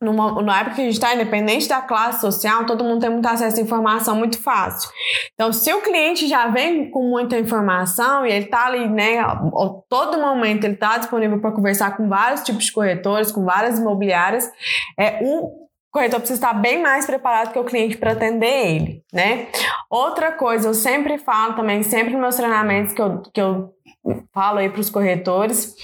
numa, 0.00 0.33
numa 0.33 0.61
época 0.61 0.76
que 0.76 0.80
a 0.80 0.85
gente 0.85 0.95
está 0.95 1.14
independente 1.14 1.69
da 1.69 1.83
classe 1.83 2.21
social, 2.21 2.64
todo 2.64 2.83
mundo 2.83 3.00
tem 3.00 3.11
muito 3.11 3.26
acesso 3.26 3.61
à 3.61 3.62
informação 3.62 4.16
muito 4.16 4.40
fácil. 4.40 4.90
Então, 5.35 5.52
se 5.52 5.73
o 5.73 5.83
cliente 5.83 6.26
já 6.26 6.49
vem 6.49 6.90
com 6.90 7.02
muita 7.02 7.38
informação 7.38 8.24
e 8.24 8.33
ele 8.33 8.46
está 8.46 8.66
ali, 8.66 8.88
né, 8.88 9.18
todo 9.88 10.18
momento 10.18 10.64
ele 10.64 10.74
está 10.74 10.96
disponível 10.96 11.40
para 11.40 11.53
conversar 11.53 11.96
com 11.96 12.09
vários 12.09 12.42
tipos 12.42 12.64
de 12.64 12.72
corretores, 12.72 13.31
com 13.31 13.44
várias 13.44 13.79
imobiliárias, 13.79 14.51
é, 14.98 15.18
o 15.22 15.68
corretor 15.92 16.20
precisa 16.20 16.38
estar 16.38 16.55
bem 16.55 16.81
mais 16.81 17.05
preparado 17.05 17.53
que 17.53 17.59
o 17.59 17.64
cliente 17.64 17.98
para 17.98 18.12
atender 18.12 18.46
ele, 18.46 19.05
né? 19.12 19.48
Outra 19.90 20.33
coisa, 20.33 20.68
eu 20.68 20.74
sempre 20.74 21.18
falo 21.18 21.55
também, 21.55 21.83
sempre 21.83 22.12
nos 22.12 22.20
meus 22.20 22.37
treinamentos 22.37 22.94
que 22.94 23.03
eu, 23.03 23.22
que 23.35 23.40
eu 23.40 23.74
falo 24.33 24.59
aí 24.59 24.70
para 24.70 24.81
os 24.81 24.88
corretores, 24.88 25.74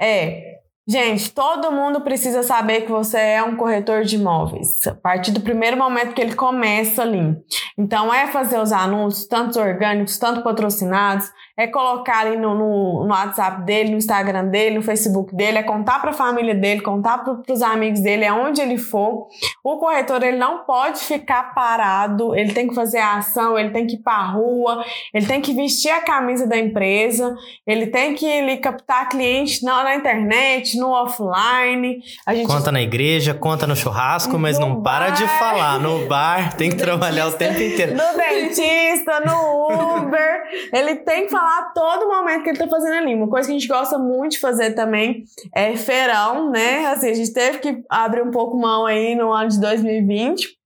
é 0.00 0.60
Gente, 0.88 1.32
todo 1.32 1.72
mundo 1.72 2.02
precisa 2.02 2.44
saber 2.44 2.82
que 2.82 2.92
você 2.92 3.18
é 3.18 3.42
um 3.42 3.56
corretor 3.56 4.04
de 4.04 4.14
imóveis. 4.14 4.86
A 4.86 4.94
partir 4.94 5.32
do 5.32 5.40
primeiro 5.40 5.76
momento 5.76 6.14
que 6.14 6.20
ele 6.20 6.36
começa 6.36 7.02
ali. 7.02 7.36
Então, 7.76 8.14
é 8.14 8.28
fazer 8.28 8.60
os 8.60 8.70
anúncios, 8.70 9.26
tanto 9.26 9.58
orgânicos, 9.58 10.16
tanto 10.16 10.44
patrocinados, 10.44 11.28
é 11.56 11.66
colocar 11.66 12.18
ali 12.18 12.36
no, 12.36 12.54
no, 12.54 13.04
no, 13.04 13.10
WhatsApp 13.10 13.62
dele, 13.62 13.90
no 13.90 13.96
Instagram 13.96 14.48
dele, 14.48 14.76
no 14.76 14.82
Facebook 14.82 15.34
dele, 15.34 15.58
é 15.58 15.62
contar 15.62 16.00
para 16.00 16.10
a 16.10 16.14
família 16.14 16.54
dele, 16.54 16.82
contar 16.82 17.18
para 17.18 17.40
os 17.48 17.62
amigos 17.62 18.00
dele, 18.00 18.26
aonde 18.26 18.60
ele 18.60 18.76
for. 18.76 19.26
O 19.64 19.78
corretor 19.78 20.22
ele 20.22 20.36
não 20.36 20.64
pode 20.64 21.00
ficar 21.00 21.54
parado, 21.54 22.36
ele 22.36 22.52
tem 22.52 22.68
que 22.68 22.74
fazer 22.74 22.98
a 22.98 23.16
ação, 23.16 23.58
ele 23.58 23.70
tem 23.70 23.86
que 23.86 23.94
ir 23.94 24.00
para 24.00 24.12
a 24.12 24.26
rua, 24.32 24.84
ele 25.14 25.24
tem 25.24 25.40
que 25.40 25.54
vestir 25.54 25.90
a 25.90 26.02
camisa 26.02 26.46
da 26.46 26.58
empresa, 26.58 27.34
ele 27.66 27.86
tem 27.86 28.14
que 28.14 28.26
ele, 28.26 28.58
captar 28.58 29.08
cliente 29.08 29.64
na, 29.64 29.82
na 29.82 29.94
internet, 29.96 30.76
no 30.78 30.90
offline. 30.90 32.02
A 32.26 32.34
gente... 32.34 32.46
Conta 32.46 32.70
na 32.70 32.82
igreja, 32.82 33.32
conta 33.32 33.66
no 33.66 33.74
churrasco, 33.74 34.38
mas 34.38 34.58
no 34.58 34.68
não 34.68 34.80
bar, 34.80 35.06
para 35.06 35.10
de 35.10 35.26
falar. 35.26 35.80
No 35.80 36.06
bar 36.06 36.54
tem 36.54 36.68
que 36.68 36.76
trabalhar 36.76 37.28
o 37.28 37.32
tempo 37.32 37.58
inteiro. 37.58 37.92
No 37.92 38.16
dentista, 38.18 39.20
no 39.20 39.96
Uber, 39.98 40.42
ele 40.72 40.96
tem 40.96 41.24
que 41.24 41.30
falar 41.30 41.45
falar 41.46 41.72
todo 41.72 42.08
momento 42.08 42.42
que 42.42 42.50
ele 42.50 42.58
tá 42.58 42.66
fazendo 42.66 42.94
ali. 42.94 43.14
Uma 43.14 43.28
coisa 43.28 43.46
que 43.46 43.54
a 43.54 43.58
gente 43.58 43.68
gosta 43.68 43.96
muito 43.96 44.32
de 44.32 44.40
fazer 44.40 44.72
também 44.72 45.24
é 45.54 45.76
feirão, 45.76 46.50
né? 46.50 46.86
Assim, 46.86 47.10
a 47.10 47.14
gente 47.14 47.32
teve 47.32 47.58
que 47.58 47.84
abrir 47.88 48.22
um 48.22 48.32
pouco 48.32 48.58
mão 48.58 48.84
aí 48.84 49.14
no 49.14 49.32
ano 49.32 49.48
de 49.48 49.60
2020. 49.60 50.56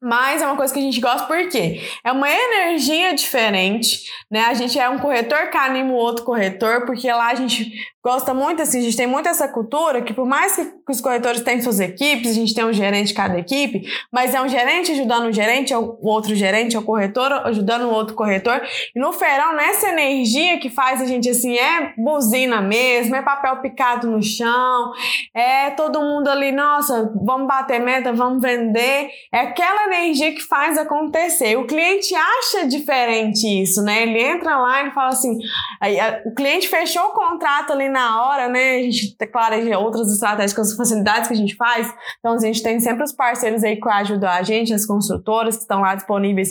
Mas 0.00 0.42
é 0.42 0.46
uma 0.46 0.56
coisa 0.56 0.72
que 0.72 0.78
a 0.78 0.82
gente 0.82 1.00
gosta 1.00 1.26
porque 1.26 1.80
é 2.04 2.12
uma 2.12 2.28
energia 2.30 3.14
diferente, 3.14 4.04
né? 4.30 4.42
A 4.42 4.54
gente 4.54 4.78
é 4.78 4.88
um 4.88 4.98
corretor 4.98 5.50
que 5.50 5.56
anima 5.56 5.90
o 5.90 5.96
outro 5.96 6.24
corretor, 6.24 6.84
porque 6.84 7.10
lá 7.10 7.28
a 7.28 7.34
gente 7.34 7.72
gosta 8.06 8.32
muito, 8.32 8.62
assim, 8.62 8.78
a 8.78 8.82
gente 8.82 8.96
tem 8.96 9.08
muito 9.08 9.28
essa 9.28 9.48
cultura 9.48 10.00
que 10.00 10.14
por 10.14 10.24
mais 10.24 10.54
que 10.54 10.72
os 10.88 11.00
corretores 11.00 11.40
tenham 11.40 11.60
suas 11.60 11.80
equipes, 11.80 12.30
a 12.30 12.34
gente 12.34 12.54
tem 12.54 12.64
um 12.64 12.72
gerente 12.72 13.08
de 13.08 13.14
cada 13.14 13.36
equipe, 13.36 13.82
mas 14.12 14.32
é 14.32 14.40
um 14.40 14.46
gerente 14.46 14.92
ajudando 14.92 15.26
o 15.26 15.32
gerente, 15.32 15.72
é 15.72 15.76
o 15.76 15.98
outro 16.02 16.32
gerente, 16.32 16.76
é 16.76 16.78
o 16.78 16.82
corretor 16.82 17.32
ajudando 17.32 17.82
o 17.82 17.90
outro 17.90 18.14
corretor. 18.14 18.62
E 18.94 19.00
no 19.00 19.12
feirão, 19.12 19.56
nessa 19.56 19.88
energia 19.88 20.60
que 20.60 20.70
faz 20.70 21.02
a 21.02 21.04
gente, 21.04 21.28
assim, 21.28 21.58
é 21.58 21.94
buzina 21.98 22.60
mesmo, 22.60 23.16
é 23.16 23.22
papel 23.22 23.56
picado 23.56 24.08
no 24.08 24.22
chão, 24.22 24.92
é 25.34 25.70
todo 25.70 26.00
mundo 26.00 26.28
ali, 26.28 26.52
nossa, 26.52 27.12
vamos 27.24 27.48
bater 27.48 27.80
meta, 27.80 28.12
vamos 28.12 28.40
vender. 28.40 29.10
É 29.32 29.40
aquela 29.40 29.92
energia 29.92 30.32
que 30.32 30.42
faz 30.42 30.78
acontecer. 30.78 31.58
O 31.58 31.66
cliente 31.66 32.14
acha 32.14 32.68
diferente 32.68 33.62
isso, 33.62 33.82
né? 33.82 34.04
Ele 34.04 34.22
entra 34.22 34.56
lá 34.58 34.86
e 34.86 34.92
fala 34.92 35.08
assim, 35.08 35.36
aí, 35.80 35.96
o 36.24 36.32
cliente 36.32 36.68
fechou 36.68 37.02
o 37.02 37.12
contrato 37.12 37.72
ali 37.72 37.95
na 37.96 38.22
hora, 38.22 38.48
né? 38.48 38.76
A 38.76 38.82
gente, 38.82 39.16
claro, 39.32 39.56
outras 39.78 40.12
estratégias 40.12 40.58
as 40.58 40.76
facilidades 40.76 41.28
que 41.28 41.34
a 41.34 41.36
gente 41.36 41.56
faz. 41.56 41.92
Então, 42.18 42.34
a 42.34 42.38
gente 42.38 42.62
tem 42.62 42.78
sempre 42.78 43.02
os 43.02 43.12
parceiros 43.12 43.64
aí 43.64 43.80
que 43.80 43.88
ajudam 43.88 44.28
a 44.28 44.42
gente, 44.42 44.74
as 44.74 44.84
construtoras 44.84 45.56
que 45.56 45.62
estão 45.62 45.80
lá 45.80 45.94
disponíveis 45.94 46.50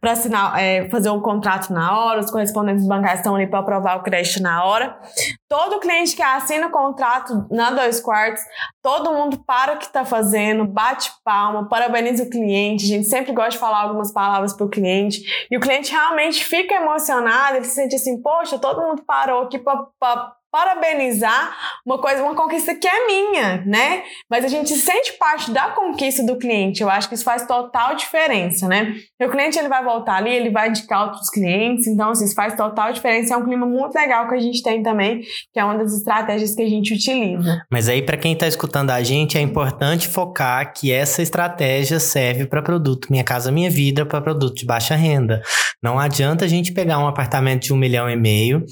para 0.00 0.12
assinar, 0.12 0.58
é, 0.60 0.88
fazer 0.90 1.10
o 1.10 1.20
contrato 1.20 1.72
na 1.72 1.96
hora, 1.96 2.20
os 2.20 2.30
correspondentes 2.30 2.86
bancários 2.86 3.20
estão 3.20 3.36
ali 3.36 3.46
para 3.46 3.60
aprovar 3.60 3.98
o 3.98 4.02
crédito 4.02 4.42
na 4.42 4.64
hora. 4.64 4.98
Todo 5.48 5.78
cliente 5.78 6.16
que 6.16 6.22
assina 6.22 6.66
o 6.66 6.70
contrato 6.70 7.46
na 7.50 7.70
dois 7.70 8.00
quartos, 8.00 8.42
todo 8.82 9.12
mundo 9.12 9.42
para 9.44 9.74
o 9.74 9.78
que 9.78 9.84
está 9.84 10.04
fazendo, 10.04 10.64
bate 10.64 11.10
palma, 11.24 11.68
parabeniza 11.68 12.24
o 12.24 12.30
cliente. 12.30 12.84
A 12.84 12.88
gente 12.88 13.06
sempre 13.06 13.32
gosta 13.32 13.52
de 13.52 13.58
falar 13.58 13.82
algumas 13.82 14.12
palavras 14.12 14.52
para 14.52 14.66
o 14.66 14.70
cliente. 14.70 15.22
E 15.50 15.56
o 15.56 15.60
cliente 15.60 15.92
realmente 15.92 16.44
fica 16.44 16.74
emocionado, 16.74 17.56
ele 17.56 17.64
se 17.64 17.74
sente 17.74 17.94
assim, 17.94 18.20
poxa, 18.20 18.58
todo 18.58 18.80
mundo 18.80 19.02
parou 19.06 19.42
aqui 19.42 19.58
para 19.58 20.39
parabenizar 20.50 21.56
uma 21.86 21.98
coisa, 21.98 22.22
uma 22.22 22.34
conquista 22.34 22.74
que 22.74 22.86
é 22.86 23.06
minha, 23.06 23.64
né? 23.66 24.02
Mas 24.28 24.44
a 24.44 24.48
gente 24.48 24.74
sente 24.74 25.12
parte 25.14 25.50
da 25.50 25.70
conquista 25.70 26.24
do 26.24 26.36
cliente. 26.36 26.82
Eu 26.82 26.90
acho 26.90 27.08
que 27.08 27.14
isso 27.14 27.24
faz 27.24 27.46
total 27.46 27.94
diferença, 27.94 28.68
né? 28.68 28.94
o 29.20 29.28
cliente 29.28 29.58
ele 29.58 29.68
vai 29.68 29.84
voltar 29.84 30.16
ali, 30.16 30.30
ele 30.30 30.50
vai 30.50 30.70
indicar 30.70 31.04
outros 31.04 31.28
clientes, 31.28 31.86
então 31.86 32.10
assim, 32.10 32.24
isso 32.24 32.34
faz 32.34 32.56
total 32.56 32.92
diferença. 32.92 33.34
É 33.34 33.36
um 33.36 33.44
clima 33.44 33.66
muito 33.66 33.94
legal 33.94 34.28
que 34.28 34.34
a 34.34 34.40
gente 34.40 34.62
tem 34.62 34.82
também, 34.82 35.20
que 35.52 35.60
é 35.60 35.64
uma 35.64 35.76
das 35.76 35.92
estratégias 35.92 36.54
que 36.54 36.62
a 36.62 36.68
gente 36.68 36.94
utiliza. 36.94 37.62
Mas 37.70 37.88
aí 37.88 38.02
para 38.02 38.16
quem 38.16 38.32
está 38.32 38.46
escutando 38.46 38.90
a 38.90 39.02
gente, 39.02 39.38
é 39.38 39.40
importante 39.40 40.08
focar 40.08 40.72
que 40.72 40.92
essa 40.92 41.22
estratégia 41.22 42.00
serve 42.00 42.46
para 42.46 42.62
produto 42.62 43.08
Minha 43.10 43.24
Casa 43.24 43.52
Minha 43.52 43.70
Vida, 43.70 44.04
para 44.04 44.20
produto 44.20 44.56
de 44.56 44.66
baixa 44.66 44.96
renda. 44.96 45.42
Não 45.82 45.98
adianta 45.98 46.44
a 46.44 46.48
gente 46.48 46.72
pegar 46.72 46.98
um 46.98 47.06
apartamento 47.06 47.62
de 47.62 47.72
um 47.72 47.76
milhão 47.76 48.08
e 48.08 48.16
meio 48.16 48.64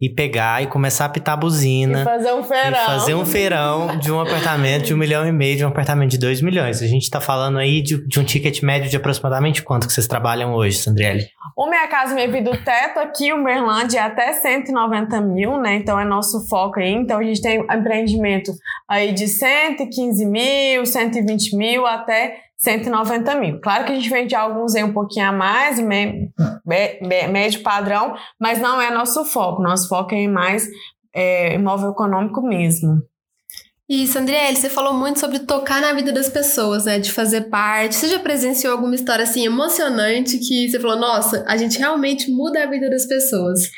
e 0.00 0.08
pegar 0.08 0.62
e 0.62 0.66
começar 0.66 1.06
a 1.06 1.08
pitar 1.26 1.34
a 1.34 1.36
buzina. 1.36 2.02
E 2.02 2.04
fazer 2.04 2.32
um 2.32 2.44
feirão. 2.44 2.86
Fazer 2.86 3.14
um 3.14 3.26
feirão 3.26 3.98
de 3.98 4.12
um 4.12 4.20
apartamento 4.20 4.84
de 4.84 4.94
um 4.94 4.96
milhão 4.96 5.26
e 5.26 5.32
meio, 5.32 5.56
de 5.56 5.64
um 5.64 5.68
apartamento 5.68 6.10
de 6.10 6.18
dois 6.18 6.40
milhões. 6.40 6.80
A 6.80 6.86
gente 6.86 7.02
está 7.02 7.20
falando 7.20 7.58
aí 7.58 7.82
de, 7.82 8.06
de, 8.06 8.20
um 8.20 8.24
ticket 8.24 8.62
médio 8.62 8.88
de 8.88 8.96
aproximadamente 8.96 9.62
quanto 9.62 9.86
que 9.86 9.92
vocês 9.92 10.06
trabalham 10.06 10.54
hoje, 10.54 10.78
Sandriele? 10.78 11.26
O 11.56 11.68
Minha 11.68 11.88
Casa 11.88 12.14
Minha 12.14 12.30
Vida, 12.30 12.50
o 12.50 12.56
teto 12.56 13.00
aqui, 13.00 13.32
o 13.32 13.42
Merlândia, 13.42 13.98
é 13.98 14.02
até 14.02 14.32
190 14.32 15.20
mil, 15.20 15.60
né? 15.60 15.74
Então 15.76 15.98
é 15.98 16.04
nosso 16.04 16.46
foco 16.46 16.78
aí. 16.78 16.92
Então 16.92 17.18
a 17.18 17.24
gente 17.24 17.42
tem 17.42 17.58
empreendimento 17.60 18.52
aí 18.88 19.12
de 19.12 19.26
115 19.26 20.24
mil, 20.26 20.86
120 20.86 21.56
mil 21.56 21.86
até 21.86 22.46
190 22.58 23.34
mil. 23.34 23.60
Claro 23.60 23.84
que 23.84 23.92
a 23.92 23.94
gente 23.94 24.08
vende 24.08 24.34
alguns 24.34 24.74
aí 24.74 24.82
um 24.82 24.92
pouquinho 24.92 25.28
a 25.28 25.32
mais, 25.32 25.78
médio 25.78 27.62
padrão, 27.62 28.14
mas 28.40 28.58
não 28.58 28.80
é 28.80 28.90
nosso 28.90 29.24
foco. 29.24 29.62
Nosso 29.62 29.88
foco 29.88 30.14
é 30.14 30.26
mais 30.26 30.66
é, 31.16 31.54
imóvel 31.54 31.90
econômico 31.90 32.42
mesmo. 32.42 33.02
E, 33.88 34.04
Sandriele, 34.08 34.56
você 34.56 34.68
falou 34.68 34.92
muito 34.92 35.20
sobre 35.20 35.38
tocar 35.38 35.80
na 35.80 35.92
vida 35.92 36.12
das 36.12 36.28
pessoas, 36.28 36.86
né? 36.86 36.98
De 36.98 37.12
fazer 37.12 37.42
parte. 37.42 37.94
Você 37.94 38.08
já 38.08 38.18
presenciou 38.18 38.72
alguma 38.72 38.96
história 38.96 39.22
assim 39.22 39.46
emocionante 39.46 40.38
que 40.38 40.68
você 40.68 40.80
falou, 40.80 40.96
nossa, 40.96 41.44
a 41.46 41.56
gente 41.56 41.78
realmente 41.78 42.28
muda 42.28 42.64
a 42.64 42.66
vida 42.66 42.90
das 42.90 43.06
pessoas? 43.06 43.70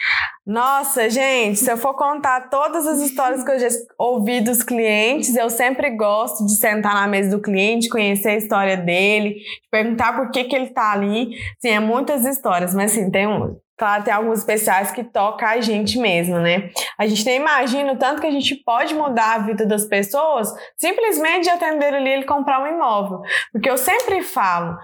Nossa, 0.47 1.11
gente, 1.11 1.59
se 1.59 1.71
eu 1.71 1.77
for 1.77 1.93
contar 1.93 2.49
todas 2.49 2.87
as 2.87 3.03
histórias 3.03 3.45
que 3.45 3.51
eu 3.51 3.59
já 3.59 3.69
ouvi 3.99 4.41
dos 4.41 4.63
clientes, 4.63 5.37
eu 5.37 5.51
sempre 5.51 5.91
gosto 5.91 6.47
de 6.47 6.57
sentar 6.57 6.95
na 6.95 7.07
mesa 7.07 7.37
do 7.37 7.43
cliente, 7.43 7.91
conhecer 7.91 8.31
a 8.31 8.37
história 8.37 8.79
dele, 8.79 9.43
perguntar 9.71 10.17
por 10.17 10.31
que, 10.31 10.45
que 10.45 10.57
ele 10.57 10.69
tá 10.69 10.93
ali. 10.93 11.37
Sim, 11.61 11.69
é 11.69 11.81
muitas 11.81 12.25
histórias, 12.25 12.75
mas 12.75 12.93
assim, 12.93 13.11
tem 13.11 13.27
um, 13.27 13.59
Claro, 13.79 14.03
tem 14.03 14.13
alguns 14.13 14.41
especiais 14.41 14.91
que 14.91 15.05
toca 15.05 15.47
a 15.47 15.61
gente 15.61 15.99
mesmo, 16.01 16.37
né? 16.41 16.71
A 16.99 17.07
gente 17.07 17.25
nem 17.25 17.37
imagina 17.37 17.93
o 17.93 17.97
tanto 17.97 18.21
que 18.21 18.27
a 18.27 18.31
gente 18.31 18.57
pode 18.57 18.93
mudar 18.93 19.37
a 19.37 19.39
vida 19.39 19.65
das 19.65 19.85
pessoas 19.85 20.53
simplesmente 20.77 21.45
de 21.45 21.51
atender 21.51 21.95
ali 21.95 22.11
ele 22.11 22.25
comprar 22.25 22.61
um 22.61 22.67
imóvel. 22.67 23.21
Porque 23.53 23.71
eu 23.71 23.79
sempre 23.79 24.21
falo, 24.23 24.77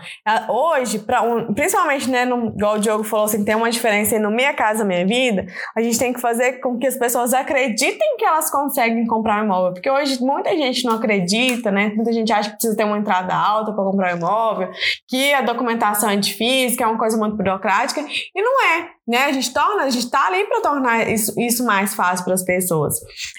hoje, 0.49 1.05
um, 1.25 1.53
principalmente, 1.53 2.09
né, 2.09 2.25
no, 2.25 2.51
igual 2.57 2.77
o 2.77 2.79
Diogo 2.79 3.03
falou, 3.03 3.25
assim, 3.27 3.45
tem 3.45 3.57
uma 3.57 3.69
diferença 3.69 4.17
no 4.21 4.31
Minha 4.31 4.55
Casa 4.55 4.85
Minha 4.85 5.05
Vida, 5.05 5.45
a 5.77 5.81
gente 5.81 5.99
tem 5.99 6.13
que 6.13 6.21
fazer 6.21 6.61
com 6.61 6.79
que 6.79 6.87
as 6.87 6.97
pessoas 6.97 7.35
acreditem 7.35 8.17
que 8.17 8.25
elas 8.25 8.49
conseguem 8.49 9.05
comprar 9.09 9.43
um 9.43 9.45
imóvel. 9.47 9.73
Porque 9.73 9.91
hoje 9.91 10.23
muita 10.23 10.51
gente 10.51 10.85
não 10.85 10.95
acredita, 10.95 11.73
né? 11.73 11.93
Muita 11.97 12.13
gente 12.13 12.33
acha 12.33 12.51
que 12.51 12.57
precisa 12.57 12.77
ter 12.77 12.85
uma 12.85 12.99
entrada 12.99 13.35
alta 13.35 13.73
para 13.73 13.83
comprar 13.83 14.15
um 14.15 14.19
imóvel, 14.19 14.71
que 15.09 15.35
a 15.35 15.41
documentação 15.41 16.09
é 16.11 16.17
difícil, 16.17 16.77
que 16.77 16.83
é 16.85 16.87
uma 16.87 16.99
coisa 16.99 17.17
muito 17.17 17.37
burocrática, 17.37 18.01
e 18.01 18.41
não 18.41 18.65
é 18.67 18.84
né? 19.07 19.27
A 19.27 19.33
gente 19.33 19.53
torna, 19.53 19.83
a 19.83 19.90
gente 19.90 20.11
tá 20.11 20.27
ali 20.27 20.44
para 20.44 20.61
tornar 20.62 21.09
isso, 21.09 21.38
isso 21.38 21.64
mais 21.64 21.94
fácil 21.94 22.25
para 22.25 22.35
as 22.35 22.42
pessoas. 22.42 22.94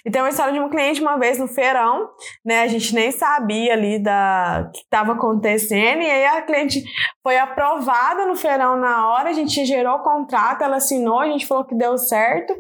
E 0.06 0.12
tem 0.12 0.22
uma 0.22 0.30
história 0.30 0.54
de 0.54 0.60
um 0.60 0.70
cliente 0.70 1.02
uma 1.02 1.18
vez 1.18 1.40
no 1.40 1.48
feirão, 1.48 2.10
né? 2.46 2.62
A 2.62 2.68
gente 2.68 2.94
nem 2.94 3.12
sabia 3.12 3.74
ali 3.74 3.98
da 4.02 4.70
que 4.74 4.82
estava 4.82 5.14
acontecendo 5.14 6.02
e 6.02 6.10
aí 6.10 6.26
a 6.26 6.42
cliente 6.44 6.84
foi 7.24 7.38
aprovada 7.38 8.26
no 8.28 8.36
feirão 8.36 8.78
na 8.78 9.10
hora, 9.10 9.30
a 9.30 9.34
gente 9.34 9.66
gerou 9.66 9.96
o 9.96 10.04
contrato, 10.04 10.64
ela 10.64 10.78
assinou, 10.78 11.20
a 11.20 11.28
gente 11.28 11.48
falou 11.48 11.66
que 11.66 11.76
deu 11.76 11.98
certo. 11.98 12.56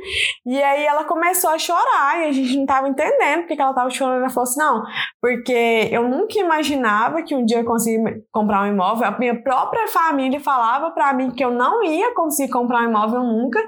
E 0.45 0.61
aí 0.61 0.83
ela 0.83 1.03
começou 1.03 1.51
a 1.51 1.59
chorar 1.59 2.21
e 2.21 2.29
a 2.29 2.31
gente 2.31 2.57
não 2.57 2.65
tava 2.65 2.87
entendendo 2.89 3.41
porque 3.41 3.55
que 3.55 3.61
ela 3.61 3.73
tava 3.73 3.89
chorando. 3.89 4.19
Ela 4.19 4.29
falou 4.29 4.49
assim: 4.49 4.59
"Não, 4.59 4.83
porque 5.21 5.89
eu 5.91 6.07
nunca 6.07 6.39
imaginava 6.39 7.21
que 7.21 7.35
um 7.35 7.45
dia 7.45 7.59
eu 7.59 7.65
conseguir 7.65 8.23
comprar 8.31 8.63
um 8.63 8.67
imóvel. 8.67 9.07
A 9.07 9.17
minha 9.17 9.41
própria 9.41 9.87
família 9.87 10.39
falava 10.39 10.91
para 10.91 11.13
mim 11.13 11.31
que 11.31 11.43
eu 11.43 11.51
não 11.51 11.83
ia 11.83 12.13
conseguir 12.15 12.51
comprar 12.51 12.74
comprar 12.75 12.81
um 12.81 12.89
imóvel 12.89 13.23
nunca. 13.23 13.59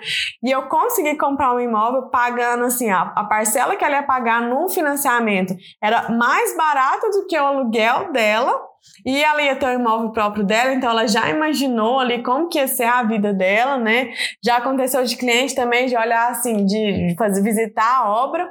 E 0.43 0.51
eu 0.51 0.63
consegui 0.63 1.15
comprar 1.17 1.53
um 1.55 1.59
imóvel 1.59 2.09
pagando 2.09 2.65
assim, 2.65 2.89
a, 2.89 3.05
parcela 3.23 3.75
que 3.75 3.83
ela 3.83 3.97
ia 3.97 4.03
pagar 4.03 4.41
no 4.41 4.67
financiamento 4.69 5.55
era 5.81 6.09
mais 6.09 6.55
barata 6.57 7.09
do 7.09 7.25
que 7.27 7.37
o 7.39 7.45
aluguel 7.45 8.11
dela. 8.11 8.67
E 9.05 9.21
ela 9.21 9.41
ia 9.41 9.55
ter 9.55 9.65
um 9.67 9.79
imóvel 9.79 10.11
próprio 10.11 10.45
dela, 10.45 10.73
então 10.73 10.89
ela 10.89 11.07
já 11.07 11.29
imaginou 11.29 11.99
ali 11.99 12.23
como 12.23 12.47
que 12.47 12.57
ia 12.57 12.67
ser 12.67 12.85
a 12.85 13.03
vida 13.03 13.33
dela, 13.33 13.77
né? 13.77 14.13
Já 14.41 14.57
aconteceu 14.57 15.03
de 15.03 15.17
cliente 15.17 15.53
também 15.53 15.87
de 15.87 15.97
olhar 15.97 16.31
assim, 16.31 16.65
de 16.65 17.13
fazer 17.17 17.41
visitar 17.41 17.97
a 17.97 18.09
obra 18.09 18.49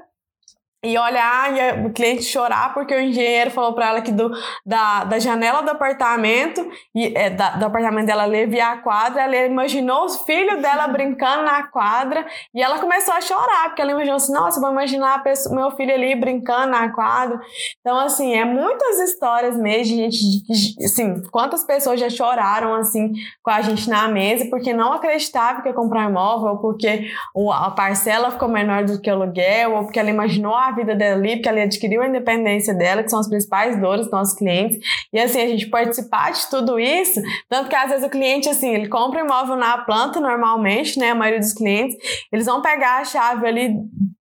e 0.87 0.97
olhar 0.97 1.53
e 1.53 1.87
o 1.87 1.93
cliente 1.93 2.23
chorar 2.23 2.73
porque 2.73 2.95
o 2.95 3.01
engenheiro 3.01 3.51
falou 3.51 3.75
para 3.75 3.89
ela 3.89 4.01
que 4.01 4.13
do, 4.13 4.31
da, 4.65 5.05
da 5.05 5.19
janela 5.19 5.63
do 5.63 5.71
apartamento 5.71 6.65
e 6.95 7.13
é, 7.17 7.31
da, 7.31 7.51
do 7.51 7.67
apartamento 7.67 8.07
dela 8.07 8.23
ela 8.23 8.47
via 8.47 8.73
a 8.73 8.77
quadra, 8.79 9.23
ela 9.23 9.37
imaginou 9.47 10.05
os 10.05 10.23
filhos 10.23 10.63
dela 10.63 10.87
brincando 10.89 11.43
na 11.43 11.65
quadra 11.65 12.25
e 12.55 12.63
ela 12.63 12.79
começou 12.79 13.15
a 13.15 13.21
chorar 13.21 13.65
porque 13.67 13.83
ela 13.83 13.91
imaginou 13.91 14.17
assim, 14.17 14.33
nossa, 14.33 14.61
vou 14.61 14.71
imaginar 14.71 15.23
pessoa, 15.23 15.55
meu 15.55 15.71
filho 15.73 15.93
ali 15.93 16.15
brincando 16.15 16.69
na 16.69 16.91
quadra. 16.91 17.41
Então 17.81 17.99
assim, 17.99 18.35
é 18.35 18.45
muitas 18.45 19.01
histórias 19.01 19.57
mesmo, 19.57 19.97
gente, 19.97 20.85
assim, 20.85 21.23
quantas 21.33 21.65
pessoas 21.65 21.99
já 21.99 22.09
choraram 22.09 22.75
assim 22.75 23.13
com 23.43 23.51
a 23.51 23.61
gente 23.61 23.89
na 23.89 24.07
mesa 24.09 24.47
porque 24.49 24.73
não 24.73 24.93
acreditava 24.93 25.63
que 25.63 25.69
ia 25.69 25.75
comprar 25.75 26.09
imóvel, 26.09 26.53
ou 26.53 26.59
porque 26.59 27.11
a 27.53 27.71
parcela 27.71 28.31
ficou 28.31 28.49
menor 28.49 28.85
do 28.85 29.01
que 29.01 29.11
o 29.11 29.15
aluguel, 29.15 29.75
ou 29.75 29.85
porque 29.85 29.99
ela 29.99 30.11
imaginou 30.11 30.55
a 30.55 30.76
vida 30.77 30.95
dela 30.95 31.17
ali, 31.17 31.37
porque 31.37 31.49
ela 31.49 31.63
adquiriu 31.63 32.03
a 32.03 32.09
independência 32.09 32.75
dela, 32.75 33.03
que 33.03 33.09
são 33.09 33.19
as 33.19 33.29
principais 33.29 33.81
dores 33.81 34.03
dos 34.03 34.13
nossos 34.13 34.39
clientes. 34.39 34.79
E 35.13 35.19
assim, 35.19 35.41
a 35.41 35.49
gente 35.49 35.67
participar 35.67 36.33
de 36.33 36.49
tudo 36.49 36.79
isso, 36.79 37.21
tanto 37.49 37.69
que 37.69 37.75
às 37.75 37.91
vezes 37.91 38.07
o 38.07 38.11
cliente, 38.11 38.49
assim, 38.49 38.75
ele 38.75 38.89
compra 38.89 39.21
imóvel 39.21 39.57
na 39.57 39.79
planta 39.79 40.21
normalmente, 40.21 40.99
né? 40.99 41.11
A 41.11 41.15
maioria 41.15 41.41
dos 41.41 41.53
clientes, 41.53 41.97
eles 42.33 42.47
vão 42.47 42.63
pegar 42.63 43.01
a 43.01 43.05
chave 43.05 43.47
ali 43.47 43.75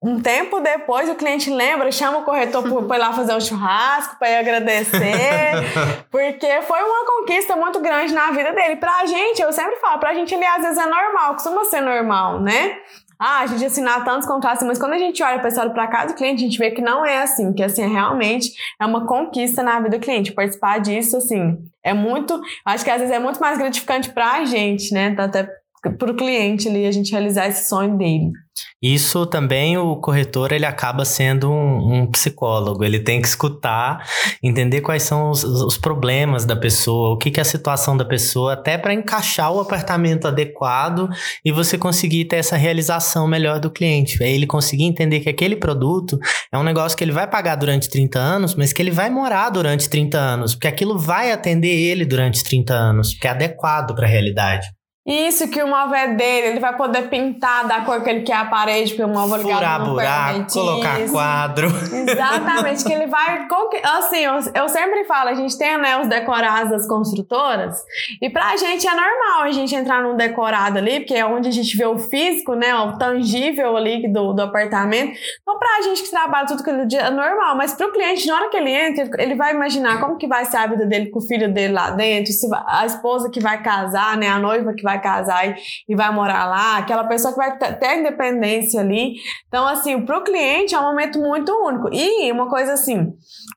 um 0.03 0.19
tempo 0.19 0.61
depois 0.61 1.11
o 1.11 1.15
cliente 1.15 1.51
lembra, 1.51 1.93
chama 1.93 2.19
o 2.19 2.25
corretor 2.25 2.63
para 2.87 2.97
ir 2.97 3.01
lá 3.01 3.13
fazer 3.13 3.35
um 3.35 3.41
churrasco, 3.41 4.19
para 4.19 4.31
ir 4.31 4.37
agradecer, 4.37 5.53
porque 6.11 6.63
foi 6.63 6.83
uma 6.83 7.05
conquista 7.05 7.55
muito 7.55 7.81
grande 7.81 8.15
na 8.15 8.31
vida 8.31 8.51
dele. 8.53 8.77
Pra 8.77 9.05
gente, 9.05 9.43
eu 9.43 9.53
sempre 9.53 9.77
falo, 9.77 9.99
pra 10.01 10.15
gente 10.15 10.35
ele 10.35 10.45
às 10.45 10.63
vezes 10.63 10.79
é 10.79 10.87
normal, 10.87 11.35
costuma 11.35 11.67
ser 11.67 11.83
normal, 11.83 12.41
né? 12.41 12.79
Ah, 13.21 13.41
a 13.41 13.47
gente 13.47 13.67
assinar 13.67 14.03
tantos 14.03 14.27
contratos, 14.27 14.67
mas 14.67 14.79
quando 14.79 14.95
a 14.95 14.99
gente 14.99 15.23
olha 15.23 15.39
para 15.39 15.49
história 15.49 15.71
para 15.71 15.87
cá 15.89 16.07
do 16.07 16.15
cliente, 16.15 16.43
a 16.43 16.47
gente 16.47 16.59
vê 16.59 16.71
que 16.71 16.81
não 16.81 17.05
é 17.05 17.23
assim, 17.23 17.53
que 17.53 17.63
assim, 17.63 17.87
realmente 17.87 18.51
é 18.81 18.87
uma 18.87 19.07
conquista 19.07 19.63
na 19.63 19.79
vida 19.79 19.99
do 19.99 20.01
cliente. 20.03 20.33
Participar 20.33 20.79
disso, 20.79 21.19
assim, 21.19 21.59
é 21.85 21.93
muito, 21.93 22.41
acho 22.65 22.83
que 22.83 22.91
às 22.91 22.99
vezes 22.99 23.15
é 23.15 23.19
muito 23.19 23.39
mais 23.39 23.59
gratificante 23.59 24.11
para 24.11 24.33
a 24.33 24.45
gente, 24.47 24.95
né? 24.95 25.15
Até 25.19 25.47
para 25.81 26.11
o 26.11 26.17
cliente 26.17 26.69
ali, 26.69 26.85
a 26.87 26.93
gente 26.93 27.11
realizar 27.11 27.49
esse 27.49 27.69
sonho 27.69 27.97
dele. 27.97 28.31
Isso 28.83 29.27
também 29.27 29.79
o 29.79 29.97
corretor 29.97 30.53
ele 30.53 30.67
acaba 30.67 31.05
sendo 31.05 31.51
um, 31.51 32.03
um, 32.03 32.07
psicólogo. 32.07 32.85
Ele 32.85 32.99
tem 32.99 33.21
que 33.21 33.29
escutar, 33.29 34.07
entender 34.43 34.81
quais 34.81 35.03
são 35.03 35.31
os, 35.31 35.45
os 35.45 35.79
problemas 35.79 36.45
da 36.45 36.57
pessoa, 36.57 37.15
o 37.15 37.19
que, 37.19 37.31
que 37.31 37.41
é 37.41 37.43
a 37.43 37.45
situação 37.45 37.97
da 37.97 38.05
pessoa, 38.05 38.55
até 38.55 38.77
para 38.77 38.93
encaixar 38.93 39.53
o 39.53 39.61
apartamento 39.61 40.27
adequado 40.27 41.09
e 41.45 41.53
você 41.53 41.79
conseguir 41.79 42.27
ter 42.27 42.37
essa 42.37 42.57
realização 42.57 43.27
melhor 43.27 43.61
do 43.61 43.71
cliente. 43.71 44.23
É 44.23 44.31
ele 44.31 44.47
conseguir 44.47 44.85
entender 44.85 45.21
que 45.21 45.29
aquele 45.29 45.57
produto 45.57 46.19
é 46.53 46.59
um 46.59 46.63
negócio 46.63 46.97
que 46.97 47.05
ele 47.05 47.13
vai 47.13 47.27
pagar 47.27 47.57
durante 47.57 47.89
30 47.89 48.19
anos, 48.19 48.55
mas 48.55 48.73
que 48.73 48.83
ele 48.83 48.91
vai 48.91 49.11
morar 49.11 49.51
durante 49.51 49.89
30 49.89 50.19
anos, 50.19 50.55
porque 50.55 50.69
aquilo 50.69 50.99
vai 50.99 51.33
atender 51.33 51.69
ele 51.69 52.05
durante 52.05 52.43
30 52.45 52.75
anos, 52.75 53.13
porque 53.13 53.27
é 53.27 53.31
adequado 53.31 53.95
para 53.95 54.07
a 54.07 54.11
realidade. 54.11 54.67
Isso 55.11 55.49
que 55.49 55.61
o 55.61 55.67
móvel 55.67 55.97
é 55.97 56.15
dele, 56.15 56.47
ele 56.47 56.61
vai 56.61 56.77
poder 56.77 57.09
pintar 57.09 57.67
da 57.67 57.81
cor 57.81 58.01
que 58.01 58.09
ele 58.09 58.21
quer 58.21 58.37
a 58.37 58.45
parede, 58.45 58.91
porque 58.91 59.03
o 59.03 59.09
móvel 59.09 59.39
ligado 59.39 59.57
Furar 59.57 59.79
não 59.81 59.93
buraco, 59.93 60.53
colocar 60.53 61.01
isso. 61.01 61.13
quadro. 61.13 61.67
Exatamente, 61.67 62.85
que 62.85 62.93
ele 62.93 63.09
vai... 63.09 63.49
Assim, 63.99 64.21
eu, 64.55 64.69
sempre 64.69 65.05
falo, 65.05 65.31
a 65.31 65.35
gente 65.35 65.59
tem 65.59 65.71
anel 65.71 66.07
decorados 66.07 66.71
das 66.71 66.87
construtoras, 66.87 67.83
e 68.23 68.31
pra 68.31 68.57
gente 68.57 68.87
é 68.87 68.95
normal 68.95 69.43
a 69.43 69.51
gente 69.51 69.75
entrar 69.75 70.01
num 70.01 70.17
decorado 70.17 70.79
ali, 70.79 71.01
porque 71.01 71.15
é 71.15 71.27
onde 71.27 71.49
a 71.49 71.53
gente 71.53 71.77
vê 71.77 71.87
o 71.87 71.99
físico, 71.99 72.55
né, 72.55 72.73
o 72.77 72.97
tangível 72.97 73.77
ali 73.77 74.07
do, 74.13 74.33
do 74.33 74.43
apartamento. 74.43 75.19
Então 75.43 75.59
pra 75.59 75.83
gente 75.83 76.05
que 76.05 76.11
trabalha 76.11 76.47
tudo 76.47 76.61
aquele 76.61 76.87
dia 76.87 77.01
é 77.01 77.11
normal, 77.11 77.57
mas 77.57 77.75
pro 77.75 77.93
cliente, 77.93 78.29
na 78.29 78.37
hora 78.37 78.49
que 78.49 78.57
ele 78.57 78.71
entra, 78.71 79.11
ele 79.21 79.35
vai 79.35 79.53
imaginar 79.53 79.99
como 79.99 80.17
que 80.17 80.29
vai 80.29 80.45
ser 80.45 80.59
a 80.59 80.69
vida 80.69 80.87
dele 80.87 81.07
com 81.07 81.19
o 81.19 81.23
filho 81.23 81.53
dele 81.53 81.73
lá 81.73 81.91
dentro, 81.91 82.33
se 82.33 82.49
a 82.69 82.87
esposa 82.87 83.29
que 83.29 83.41
vai 83.41 83.61
casar, 83.61 84.17
né, 84.17 84.29
a 84.29 84.39
noiva 84.39 84.73
que 84.73 84.85
vai 84.85 85.00
casar 85.01 85.49
e, 85.49 85.57
e 85.89 85.97
vai 85.97 86.13
morar 86.13 86.47
lá, 86.47 86.79
aquela 86.79 87.05
pessoa 87.05 87.33
que 87.33 87.39
vai 87.39 87.57
ter 87.59 87.99
independência 87.99 88.81
ali. 88.81 89.15
Então, 89.49 89.67
assim, 89.67 90.05
para 90.05 90.19
o 90.19 90.25
cliente 90.25 90.75
é 90.75 90.79
um 90.79 90.85
momento 90.85 91.19
muito 91.19 91.53
único. 91.53 91.89
E 91.93 92.31
uma 92.31 92.49
coisa 92.49 92.75
assim, 92.75 93.13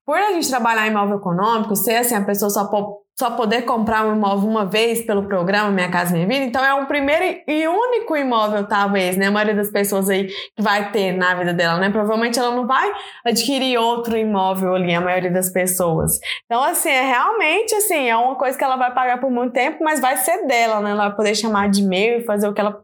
por 0.06 0.18
a 0.18 0.32
gente 0.32 0.50
trabalhar 0.50 0.88
em 0.88 0.92
imóvel 0.92 1.18
econômico, 1.18 1.76
ser 1.76 1.98
assim, 1.98 2.16
a 2.16 2.26
pessoa 2.26 2.50
só 2.50 2.70
só 3.18 3.32
poder 3.32 3.64
comprar 3.64 4.06
um 4.06 4.16
imóvel 4.16 4.50
uma 4.50 4.66
vez 4.66 5.04
pelo 5.06 5.28
programa 5.28 5.70
Minha 5.70 5.90
Casa 5.90 6.14
Minha 6.14 6.28
Vida. 6.28 6.46
Então 6.46 6.66
é 6.66 6.74
um 6.74 6.86
primeiro 6.86 7.42
e 7.48 7.68
único 7.68 8.18
imóvel, 8.18 8.68
talvez, 8.68 9.16
né? 9.16 9.28
A 9.28 9.32
maioria 9.32 9.56
das 9.56 9.72
pessoas 9.72 10.10
aí 10.10 10.28
que 10.28 10.62
vai 10.62 10.92
ter 10.92 11.12
na 11.12 11.36
vida 11.36 11.54
dela, 11.54 11.80
né? 11.80 11.90
Provavelmente 11.90 12.40
ela 12.40 12.56
não 12.56 12.66
vai 12.66 12.92
adquirir 13.26 13.78
outro 13.78 14.18
imóvel 14.18 14.74
ali, 14.76 14.94
a 14.94 15.02
maioria 15.02 15.32
das 15.32 15.52
pessoas. 15.52 16.20
Então, 16.46 16.64
assim, 16.64 16.90
é 16.90 17.02
realmente 17.02 17.76
assim, 17.76 18.10
é 18.10 18.18
uma 18.18 18.36
coisa 18.36 18.58
que 18.58 18.64
ela 18.64 18.76
vai 18.76 18.94
pagar 18.94 19.20
por 19.20 19.30
muito 19.30 19.54
tempo, 19.54 19.84
mas 19.84 20.00
vai 20.00 20.18
ser 20.18 20.48
dela, 20.48 20.82
né? 20.82 20.92
Ela 20.92 21.10
vai 21.10 21.16
poder 21.16 21.36
chamar 21.36 21.70
de 21.70 21.84
meu 21.84 22.18
e 22.18 22.26
fazer 22.26 22.48
o 22.48 22.54
que 22.54 22.62
ela 22.62 22.84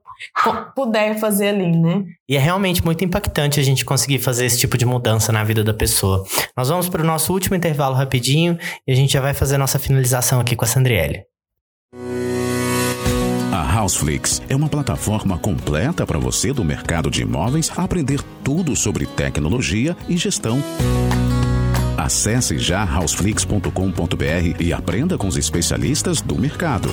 puder 0.75 1.19
fazer 1.19 1.49
ali, 1.49 1.71
né? 1.71 2.03
E 2.27 2.35
é 2.35 2.39
realmente 2.39 2.83
muito 2.83 3.03
impactante 3.03 3.59
a 3.59 3.63
gente 3.63 3.85
conseguir 3.85 4.19
fazer 4.19 4.45
esse 4.45 4.59
tipo 4.59 4.77
de 4.77 4.85
mudança 4.85 5.31
na 5.31 5.43
vida 5.43 5.63
da 5.63 5.73
pessoa. 5.73 6.23
Nós 6.55 6.69
vamos 6.69 6.89
para 6.89 7.01
o 7.01 7.05
nosso 7.05 7.33
último 7.33 7.55
intervalo 7.55 7.95
rapidinho 7.95 8.57
e 8.87 8.91
a 8.91 8.95
gente 8.95 9.13
já 9.13 9.21
vai 9.21 9.33
fazer 9.33 9.55
a 9.55 9.59
nossa 9.59 9.79
finalização 9.79 10.39
aqui 10.39 10.55
com 10.55 10.65
a 10.65 10.67
Sandriele. 10.67 11.23
A 13.51 13.81
Houseflix 13.81 14.41
é 14.49 14.55
uma 14.55 14.69
plataforma 14.69 15.37
completa 15.37 16.05
para 16.05 16.19
você 16.19 16.53
do 16.53 16.63
mercado 16.63 17.09
de 17.09 17.21
imóveis 17.21 17.71
aprender 17.75 18.21
tudo 18.43 18.75
sobre 18.75 19.05
tecnologia 19.05 19.95
e 20.07 20.17
gestão. 20.17 20.61
Acesse 21.97 22.57
já 22.57 22.83
houseflix.com.br 22.83 24.61
e 24.61 24.71
aprenda 24.73 25.17
com 25.17 25.27
os 25.27 25.37
especialistas 25.37 26.21
do 26.21 26.35
mercado. 26.35 26.89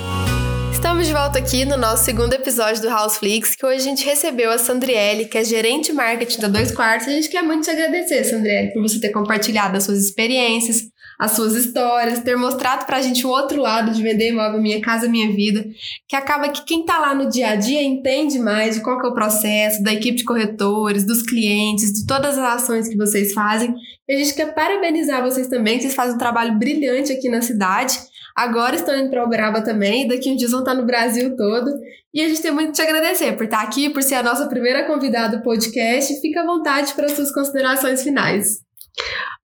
Estamos 0.73 1.07
de 1.07 1.13
volta 1.13 1.39
aqui 1.39 1.65
no 1.65 1.77
nosso 1.77 2.05
segundo 2.05 2.33
episódio 2.35 2.83
do 2.83 2.89
Houseflix, 2.89 3.55
que 3.55 3.65
hoje 3.65 3.77
a 3.77 3.85
gente 3.85 4.05
recebeu 4.05 4.51
a 4.51 4.59
Sandriele, 4.59 5.27
que 5.27 5.39
é 5.39 5.45
gerente 5.45 5.87
de 5.87 5.93
marketing 5.93 6.41
da 6.41 6.49
Dois 6.49 6.71
Quartos. 6.71 7.09
A 7.09 7.11
gente 7.11 7.29
quer 7.29 7.43
muito 7.43 7.65
te 7.65 7.71
agradecer, 7.71 8.25
Sandriele, 8.25 8.73
por 8.73 8.83
você 8.83 9.01
ter 9.01 9.11
compartilhado 9.11 9.77
as 9.77 9.85
suas 9.85 9.99
experiências, 9.99 10.89
as 11.19 11.33
suas 11.33 11.55
histórias, 11.55 12.21
ter 12.21 12.37
mostrado 12.37 12.85
pra 12.85 13.01
gente 13.01 13.27
o 13.27 13.31
outro 13.31 13.61
lado 13.61 13.91
de 13.93 14.03
vender 14.03 14.31
imóvel 14.31 14.61
Minha 14.61 14.81
Casa 14.81 15.09
Minha 15.09 15.33
Vida, 15.33 15.67
que 16.07 16.15
acaba 16.15 16.49
que 16.51 16.65
quem 16.65 16.85
tá 16.85 16.99
lá 16.99 17.15
no 17.15 17.29
dia 17.29 17.51
a 17.51 17.57
dia 17.57 17.83
entende 17.83 18.39
mais 18.39 18.77
de 18.77 18.83
qual 18.83 19.01
que 19.01 19.07
é 19.07 19.11
o 19.11 19.15
processo, 19.15 19.83
da 19.83 19.93
equipe 19.93 20.19
de 20.19 20.25
corretores, 20.25 21.07
dos 21.07 21.23
clientes, 21.23 21.93
de 21.93 22.07
todas 22.07 22.39
as 22.39 22.63
ações 22.63 22.89
que 22.89 22.97
vocês 22.97 23.33
fazem. 23.33 23.75
E 24.09 24.15
a 24.15 24.19
gente 24.19 24.35
quer 24.35 24.55
parabenizar 24.55 25.23
vocês 25.23 25.49
também, 25.49 25.77
que 25.77 25.83
vocês 25.83 25.95
fazem 25.95 26.15
um 26.15 26.19
trabalho 26.19 26.59
brilhante 26.59 27.13
aqui 27.13 27.29
na 27.29 27.41
cidade. 27.41 27.99
Agora 28.37 28.77
estão 28.77 28.94
indo 28.94 29.09
para 29.09 29.25
Uberaba 29.25 29.62
também, 29.62 30.07
daqui 30.07 30.31
uns 30.31 30.37
dias 30.37 30.51
vão 30.51 30.61
estar 30.61 30.75
no 30.75 30.85
Brasil 30.85 31.35
todo. 31.37 31.70
E 32.12 32.20
a 32.20 32.29
gente 32.29 32.42
tem 32.42 32.51
muito 32.51 32.70
a 32.70 32.72
te 32.72 32.83
agradecer 32.83 33.35
por 33.37 33.44
estar 33.44 33.62
aqui, 33.62 33.88
por 33.88 34.03
ser 34.03 34.16
a 34.16 34.22
nossa 34.22 34.46
primeira 34.46 34.85
convidada 34.87 35.38
do 35.38 35.42
podcast. 35.42 36.20
Fica 36.20 36.42
à 36.42 36.46
vontade 36.46 36.92
para 36.92 37.07
as 37.07 37.12
suas 37.12 37.33
considerações 37.33 38.03
finais. 38.03 38.66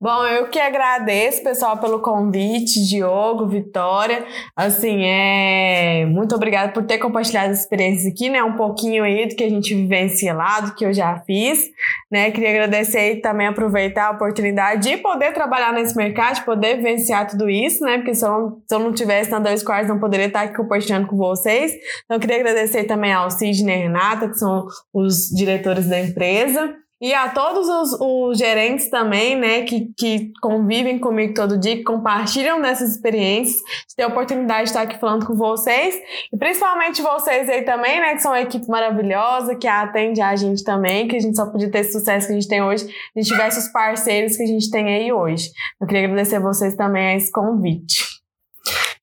Bom, 0.01 0.27
eu 0.27 0.49
que 0.49 0.59
agradeço, 0.59 1.45
pessoal, 1.45 1.79
pelo 1.79 2.01
convite, 2.01 2.85
Diogo, 2.89 3.47
Vitória. 3.47 4.25
Assim, 4.57 5.05
é 5.05 6.05
muito 6.07 6.35
obrigada 6.35 6.73
por 6.73 6.83
ter 6.83 6.99
compartilhado 6.99 7.53
as 7.53 7.61
experiências 7.61 8.13
aqui, 8.13 8.29
né? 8.29 8.43
Um 8.43 8.55
pouquinho 8.55 9.05
aí 9.05 9.29
do 9.29 9.37
que 9.37 9.45
a 9.45 9.49
gente 9.49 9.73
vivencia 9.75 10.35
lá, 10.35 10.61
do 10.61 10.75
que 10.75 10.85
eu 10.85 10.93
já 10.93 11.21
fiz, 11.21 11.71
né? 12.11 12.33
Queria 12.33 12.51
agradecer 12.51 13.13
e 13.13 13.21
também 13.21 13.47
aproveitar 13.47 14.07
a 14.07 14.11
oportunidade 14.11 14.91
de 14.91 14.97
poder 14.97 15.33
trabalhar 15.33 15.73
nesse 15.73 15.97
mercado, 15.97 16.35
de 16.35 16.45
poder 16.45 16.79
vivenciar 16.79 17.29
tudo 17.29 17.49
isso, 17.49 17.85
né? 17.85 17.99
Porque 17.99 18.15
se 18.15 18.25
eu 18.25 18.31
não, 18.31 18.63
se 18.67 18.75
eu 18.75 18.79
não 18.81 18.93
tivesse 18.93 19.31
na 19.31 19.39
Dois 19.39 19.63
Quartos, 19.63 19.89
não 19.89 20.01
poderia 20.01 20.27
estar 20.27 20.43
aqui 20.43 20.57
compartilhando 20.57 21.07
com 21.07 21.17
vocês. 21.17 21.73
Então, 22.07 22.19
queria 22.19 22.41
agradecer 22.41 22.85
também 22.85 23.13
ao 23.13 23.31
Sidney 23.31 23.77
e 23.77 23.83
Renata, 23.83 24.29
que 24.29 24.37
são 24.37 24.67
os 24.93 25.29
diretores 25.29 25.87
da 25.87 26.01
empresa. 26.01 26.82
E 27.03 27.13
a 27.13 27.31
todos 27.31 27.69
os, 27.69 28.01
os, 28.01 28.39
gerentes 28.39 28.89
também, 28.89 29.35
né, 29.35 29.63
que, 29.63 29.93
que 29.99 30.31
convivem 30.41 31.01
comigo 31.01 31.35
todo 31.35 31.59
dia, 31.59 31.77
que 31.77 31.83
compartilham 31.83 32.63
dessas 32.63 32.93
experiências, 32.93 33.57
de 33.89 33.97
ter 33.97 34.05
a 34.05 34.07
oportunidade 34.07 34.63
de 34.63 34.69
estar 34.69 34.83
aqui 34.83 34.97
falando 35.01 35.27
com 35.27 35.35
vocês. 35.35 36.01
E 36.33 36.37
principalmente 36.37 37.03
vocês 37.03 37.49
aí 37.49 37.63
também, 37.63 37.99
né, 37.99 38.15
que 38.15 38.23
são 38.23 38.31
uma 38.31 38.41
equipe 38.41 38.69
maravilhosa, 38.69 39.57
que 39.57 39.67
atende 39.67 40.21
a 40.21 40.37
gente 40.37 40.63
também, 40.63 41.09
que 41.09 41.17
a 41.17 41.21
gente 41.21 41.35
só 41.35 41.47
podia 41.47 41.69
ter 41.69 41.81
esse 41.81 41.93
sucesso 41.93 42.29
que 42.29 42.35
a 42.35 42.37
gente 42.37 42.49
tem 42.49 42.63
hoje, 42.63 42.85
se 42.85 42.93
a 43.17 43.21
gente 43.21 43.33
tivesse 43.33 43.59
os 43.59 43.73
parceiros 43.73 44.37
que 44.37 44.45
a 44.45 44.47
gente 44.47 44.71
tem 44.71 44.87
aí 44.95 45.13
hoje. 45.13 45.51
Eu 45.81 45.89
queria 45.89 46.05
agradecer 46.05 46.37
a 46.37 46.41
vocês 46.41 46.77
também 46.77 47.05
a 47.05 47.17
esse 47.17 47.33
convite. 47.33 48.12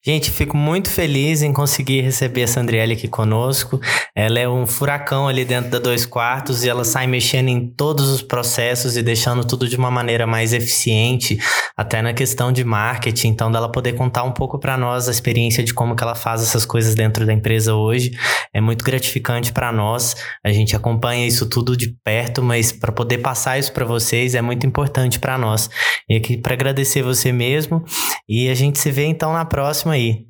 Gente, 0.09 0.31
fico 0.31 0.57
muito 0.57 0.89
feliz 0.89 1.43
em 1.43 1.53
conseguir 1.53 2.01
receber 2.01 2.41
a 2.41 2.47
Sandriele 2.47 2.93
aqui 2.93 3.07
conosco. 3.07 3.79
Ela 4.15 4.39
é 4.39 4.49
um 4.49 4.65
furacão 4.65 5.27
ali 5.27 5.45
dentro 5.45 5.69
da 5.69 5.77
dois 5.77 6.03
quartos 6.03 6.63
e 6.63 6.67
ela 6.67 6.83
sai 6.83 7.05
mexendo 7.05 7.49
em 7.49 7.67
todos 7.67 8.09
os 8.09 8.23
processos 8.23 8.97
e 8.97 9.03
deixando 9.03 9.45
tudo 9.45 9.69
de 9.69 9.77
uma 9.77 9.91
maneira 9.91 10.25
mais 10.25 10.51
eficiente, 10.51 11.37
até 11.77 12.01
na 12.01 12.11
questão 12.11 12.51
de 12.51 12.63
marketing. 12.63 13.27
Então, 13.27 13.51
dela 13.51 13.71
poder 13.71 13.93
contar 13.93 14.23
um 14.23 14.31
pouco 14.31 14.57
para 14.57 14.75
nós 14.75 15.07
a 15.07 15.11
experiência 15.11 15.63
de 15.63 15.75
como 15.75 15.95
que 15.95 16.01
ela 16.01 16.15
faz 16.15 16.41
essas 16.41 16.65
coisas 16.65 16.95
dentro 16.95 17.23
da 17.23 17.31
empresa 17.31 17.75
hoje 17.75 18.09
é 18.51 18.59
muito 18.59 18.83
gratificante 18.83 19.51
para 19.51 19.71
nós. 19.71 20.15
A 20.43 20.51
gente 20.51 20.75
acompanha 20.75 21.27
isso 21.27 21.47
tudo 21.47 21.77
de 21.77 21.95
perto, 22.03 22.41
mas 22.41 22.71
para 22.71 22.91
poder 22.91 23.19
passar 23.19 23.59
isso 23.59 23.71
para 23.71 23.85
vocês 23.85 24.33
é 24.33 24.41
muito 24.41 24.65
importante 24.65 25.19
para 25.19 25.37
nós. 25.37 25.69
E 26.09 26.15
aqui 26.15 26.35
para 26.35 26.55
agradecer 26.55 27.03
você 27.03 27.31
mesmo 27.31 27.85
e 28.27 28.49
a 28.49 28.55
gente 28.55 28.79
se 28.79 28.89
vê 28.89 29.05
então 29.05 29.33
na 29.33 29.45
próxima 29.45 29.98
aí. 29.99 30.29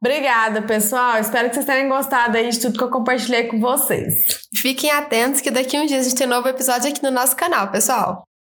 Obrigada, 0.00 0.62
pessoal. 0.62 1.18
Espero 1.18 1.48
que 1.48 1.54
vocês 1.54 1.66
tenham 1.66 1.88
gostado 1.88 2.36
aí 2.36 2.48
de 2.48 2.60
tudo 2.60 2.78
que 2.78 2.84
eu 2.84 2.90
compartilhei 2.90 3.44
com 3.44 3.60
vocês. 3.60 4.14
Fiquem 4.60 4.90
atentos 4.90 5.40
que 5.40 5.50
daqui 5.50 5.76
a 5.76 5.82
um 5.82 5.86
dia 5.86 5.98
a 5.98 6.02
gente 6.02 6.14
tem 6.14 6.26
um 6.26 6.30
novo 6.30 6.48
episódio 6.48 6.90
aqui 6.90 7.02
no 7.02 7.10
nosso 7.10 7.36
canal, 7.36 7.70
pessoal. 7.70 8.26